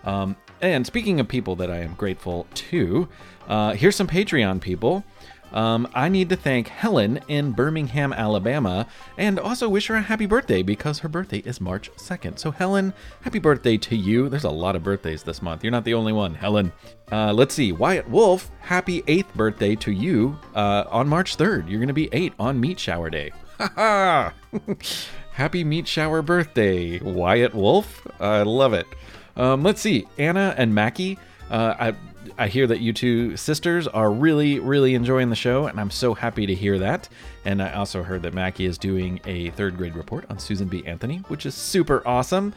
Um, 0.06 0.38
and 0.62 0.86
speaking 0.86 1.20
of 1.20 1.28
people 1.28 1.58
that 1.58 1.70
I 1.70 1.80
am 1.80 1.96
grateful 1.96 2.48
to, 2.54 3.10
uh, 3.50 3.74
here's 3.74 3.98
some 3.98 4.08
Patreon 4.08 4.62
people. 4.62 5.04
Um, 5.56 5.88
I 5.96 6.10
need 6.10 6.28
to 6.30 6.36
thank 6.36 6.68
Helen 6.68 7.22
in 7.30 7.54
Birmingham, 7.54 8.12
Alabama, 8.12 8.86
and 9.18 9.40
also 9.40 9.70
wish 9.70 9.88
her 9.88 9.96
a 9.96 10.02
happy 10.02 10.26
birthday 10.26 10.62
because 10.62 11.00
her 11.00 11.08
birthday 11.08 11.40
is 11.40 11.62
March 11.62 11.90
2nd. 11.96 12.38
So, 12.38 12.52
Helen, 12.52 12.94
happy 13.22 13.40
birthday 13.40 13.78
to 13.78 13.96
you. 13.96 14.28
There's 14.28 14.44
a 14.44 14.50
lot 14.50 14.76
of 14.76 14.84
birthdays 14.84 15.24
this 15.24 15.42
month. 15.42 15.64
You're 15.64 15.72
not 15.72 15.86
the 15.86 15.94
only 15.94 16.12
one, 16.12 16.36
Helen. 16.36 16.74
Uh, 17.12 17.32
let's 17.32 17.56
see. 17.56 17.72
Wyatt 17.72 18.10
Wolf, 18.10 18.52
happy 18.60 19.02
8th 19.04 19.34
birthday 19.34 19.76
to 19.76 19.92
you 19.92 20.38
uh, 20.54 20.84
on 20.90 21.08
March 21.08 21.38
3rd. 21.38 21.70
You're 21.70 21.80
going 21.80 21.88
to 21.88 21.94
be 21.94 22.10
8 22.12 22.34
on 22.38 22.60
Meat 22.60 22.80
Shower 22.80 23.10
Day. 23.10 23.32
Ha 23.58 23.72
ha! 23.74 24.34
Happy 25.32 25.64
Meat 25.64 25.88
Shower 25.88 26.22
birthday, 26.22 27.00
Wyatt 27.00 27.54
Wolf. 27.56 28.06
I 28.20 28.42
love 28.42 28.74
it. 28.74 28.86
Um, 29.38 29.64
let's 29.64 29.80
see. 29.80 30.08
Anna 30.18 30.54
and 30.58 30.76
Mackie. 30.76 31.18
Uh, 31.50 31.74
I 31.80 31.96
I 32.38 32.48
hear 32.48 32.68
that 32.68 32.80
you 32.80 32.94
two 32.94 33.38
sisters 33.38 33.88
are 33.88 34.12
really, 34.12 34.60
really 34.60 34.96
enjoying 34.96 35.30
the 35.30 35.36
show, 35.36 35.68
and 35.68 35.80
I'm 35.80 35.92
so 35.92 36.14
happy 36.14 36.46
to 36.46 36.54
hear 36.56 36.80
that. 36.80 37.10
And 37.46 37.62
I 37.62 37.74
also 37.74 38.04
heard 38.04 38.22
that 38.24 38.34
Mackie 38.34 38.66
is 38.66 38.78
doing 38.78 39.20
a 39.26 39.50
third 39.52 39.78
grade 39.78 39.96
report 39.96 40.26
on 40.30 40.40
Susan 40.40 40.68
B. 40.68 40.84
Anthony, 40.86 41.18
which 41.28 41.46
is 41.46 41.56
super 41.56 42.02
awesome. 42.08 42.54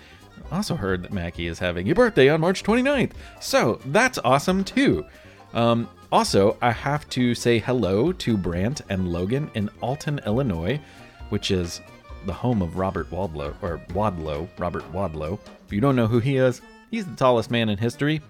I 0.51 0.57
Also 0.57 0.77
heard 0.77 1.03
that 1.03 1.13
Mackie 1.13 1.47
is 1.47 1.59
having 1.59 1.91
a 1.91 1.95
birthday 1.95 2.29
on 2.29 2.41
March 2.41 2.63
29th, 2.63 3.13
so 3.41 3.81
that's 3.87 4.19
awesome 4.25 4.65
too. 4.65 5.05
Um, 5.53 5.89
also, 6.11 6.57
I 6.63 6.71
have 6.71 7.09
to 7.11 7.35
say 7.35 7.59
hello 7.59 8.13
to 8.13 8.37
Brant 8.37 8.81
and 8.89 9.13
Logan 9.13 9.51
in 9.55 9.69
Alton, 9.83 10.21
Illinois, 10.25 10.81
which 11.29 11.51
is 11.51 11.81
the 12.27 12.33
home 12.33 12.63
of 12.63 12.77
Robert 12.77 13.11
Wadlow, 13.11 13.55
or 13.63 13.79
Wadlow, 13.91 14.49
Robert 14.59 14.91
Wadlow. 14.93 15.39
If 15.67 15.73
you 15.73 15.81
don't 15.81 15.97
know 15.97 16.07
who 16.07 16.19
he 16.19 16.37
is, 16.37 16.63
he's 16.91 17.05
the 17.05 17.17
tallest 17.17 17.51
man 17.51 17.69
in 17.69 17.79
history. 17.79 18.23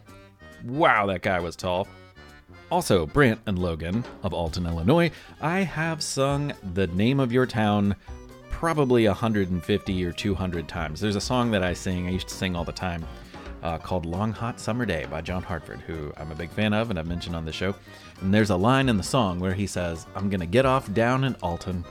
Wow, 0.65 1.07
that 1.07 1.23
guy 1.23 1.41
was 1.41 1.57
tall. 1.57 1.89
Also, 2.71 3.07
Brant 3.07 3.41
and 3.47 3.59
Logan 3.59 4.05
of 4.23 4.35
Alton, 4.35 4.67
Illinois, 4.67 5.11
I 5.41 5.61
have 5.61 6.03
sung 6.03 6.53
The 6.75 6.87
Name 6.89 7.19
of 7.19 7.33
Your 7.33 7.47
Town 7.47 7.97
probably 8.51 9.07
150 9.07 10.05
or 10.05 10.13
200 10.13 10.69
times. 10.69 11.01
There's 11.01 11.17
a 11.17 11.21
song 11.21 11.51
that 11.53 11.63
I 11.63 11.73
sing, 11.73 12.09
I 12.09 12.11
used 12.11 12.29
to 12.29 12.35
sing 12.35 12.57
all 12.57 12.65
the 12.65 12.73
time, 12.73 13.07
uh, 13.63 13.79
called 13.79 14.05
Long 14.05 14.33
Hot 14.33 14.59
Summer 14.59 14.85
Day 14.85 15.07
by 15.09 15.21
John 15.21 15.43
Hartford, 15.43 15.81
who 15.81 16.13
I'm 16.17 16.33
a 16.33 16.35
big 16.35 16.51
fan 16.51 16.73
of 16.73 16.91
and 16.91 16.99
I've 16.99 17.07
mentioned 17.07 17.37
on 17.37 17.45
the 17.45 17.53
show. 17.53 17.75
And 18.21 18.35
there's 18.35 18.51
a 18.51 18.57
line 18.57 18.89
in 18.89 18.97
the 18.97 19.03
song 19.03 19.39
where 19.39 19.55
he 19.55 19.67
says, 19.67 20.07
I'm 20.15 20.29
going 20.29 20.41
to 20.41 20.47
get 20.47 20.67
off 20.67 20.93
down 20.93 21.25
in 21.25 21.37
Alton 21.37 21.85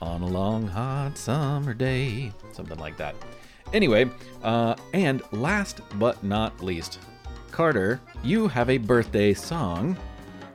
on 0.00 0.22
a 0.22 0.26
long 0.26 0.66
hot 0.66 1.16
summer 1.16 1.74
day. 1.74 2.32
Something 2.52 2.78
like 2.78 2.96
that. 2.96 3.14
Anyway, 3.72 4.10
uh, 4.42 4.74
and 4.94 5.22
last 5.32 5.80
but 5.98 6.24
not 6.24 6.62
least, 6.62 7.00
Carter, 7.54 8.00
you 8.24 8.48
have 8.48 8.68
a 8.68 8.78
birthday 8.78 9.32
song. 9.32 9.96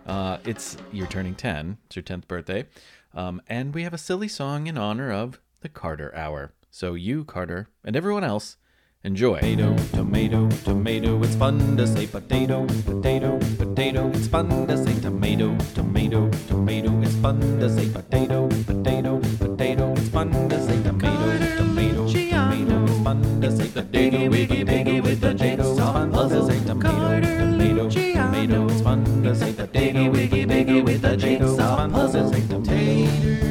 Uh, 0.06 0.38
it's 0.44 0.76
you're 0.92 1.08
turning 1.08 1.34
10. 1.34 1.78
It's 1.86 1.96
your 1.96 2.04
10th 2.04 2.28
birthday. 2.28 2.66
Um, 3.14 3.42
and 3.48 3.74
we 3.74 3.84
have 3.84 3.94
a 3.94 3.98
silly 3.98 4.28
song 4.28 4.68
in 4.68 4.78
honor 4.78 5.10
of 5.10 5.40
the 5.62 5.70
Carter 5.70 6.14
Hour. 6.14 6.52
So 6.70 6.96
you, 6.96 7.24
Carter, 7.24 7.70
and 7.86 7.96
everyone 7.96 8.26
else, 8.26 8.58
enjoy. 9.02 9.40
Tomato, 9.40 9.78
tomato, 9.94 10.50
tomato, 10.66 11.24
it's 11.24 11.36
fun 11.36 11.78
to 11.78 11.88
say 11.88 12.06
potato, 12.06 12.68
potato, 12.84 13.40
potato, 13.58 14.10
it's 14.10 14.28
fun 14.28 14.68
to 14.68 14.78
say 14.78 15.00
tomato, 15.00 15.58
tomato, 15.74 16.30
tomato, 16.50 17.02
it's 17.02 17.16
fun 17.16 17.40
to 17.62 17.70
say 17.70 17.90
potato, 17.90 18.50
potato, 18.68 19.22
potato, 19.38 19.94
it's 19.94 20.10
fun 20.10 20.50
to 20.50 20.62
say 20.66 20.84
tomato, 20.84 21.38
tomato, 21.56 22.08
tomato, 22.10 22.84
it's 22.84 23.04
fun 23.06 23.40
to 23.40 23.56
say 23.56 23.70
potato, 23.70 24.30
with 24.30 24.50
the 24.50 24.66
potato, 24.66 25.79
fun 28.90 29.22
to 29.22 29.36
say 29.36 29.54
potato, 29.54 30.10
wiggy, 30.10 30.46
wiggy 30.48 30.82
with 30.82 31.02
the 31.04 31.10
potato, 31.10 31.46
it's 31.46 31.58
fun 31.58 33.49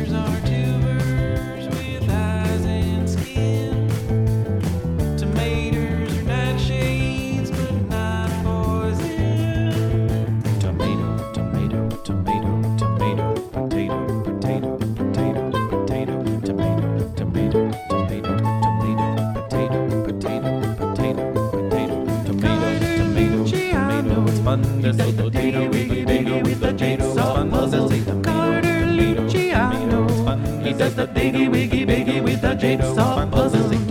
does 30.78 30.94
the 30.94 31.08
diggy 31.08 31.50
wiggy 31.50 31.84
biggy 31.84 32.20
with 32.20 32.40
the 32.40 32.54
jigsaw 32.54 33.26
puzzle. 33.26 33.87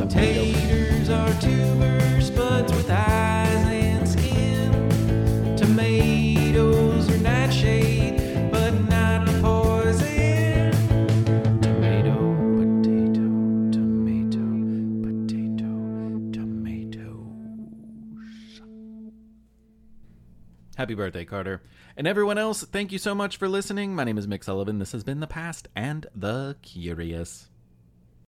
Happy 20.88 20.96
birthday, 20.96 21.26
Carter. 21.26 21.62
And 21.98 22.08
everyone 22.08 22.38
else, 22.38 22.64
thank 22.64 22.94
you 22.94 22.98
so 22.98 23.14
much 23.14 23.36
for 23.36 23.50
listening. 23.50 23.94
My 23.94 24.06
name 24.06 24.18
is 24.18 24.26
Mick 24.26 24.42
Sullivan. 24.42 24.80
This 24.80 24.94
has 24.94 25.04
been 25.04 25.20
The 25.20 25.28
Past 25.28 25.68
and 25.76 26.06
the 26.16 26.56
Curious. 26.62 27.50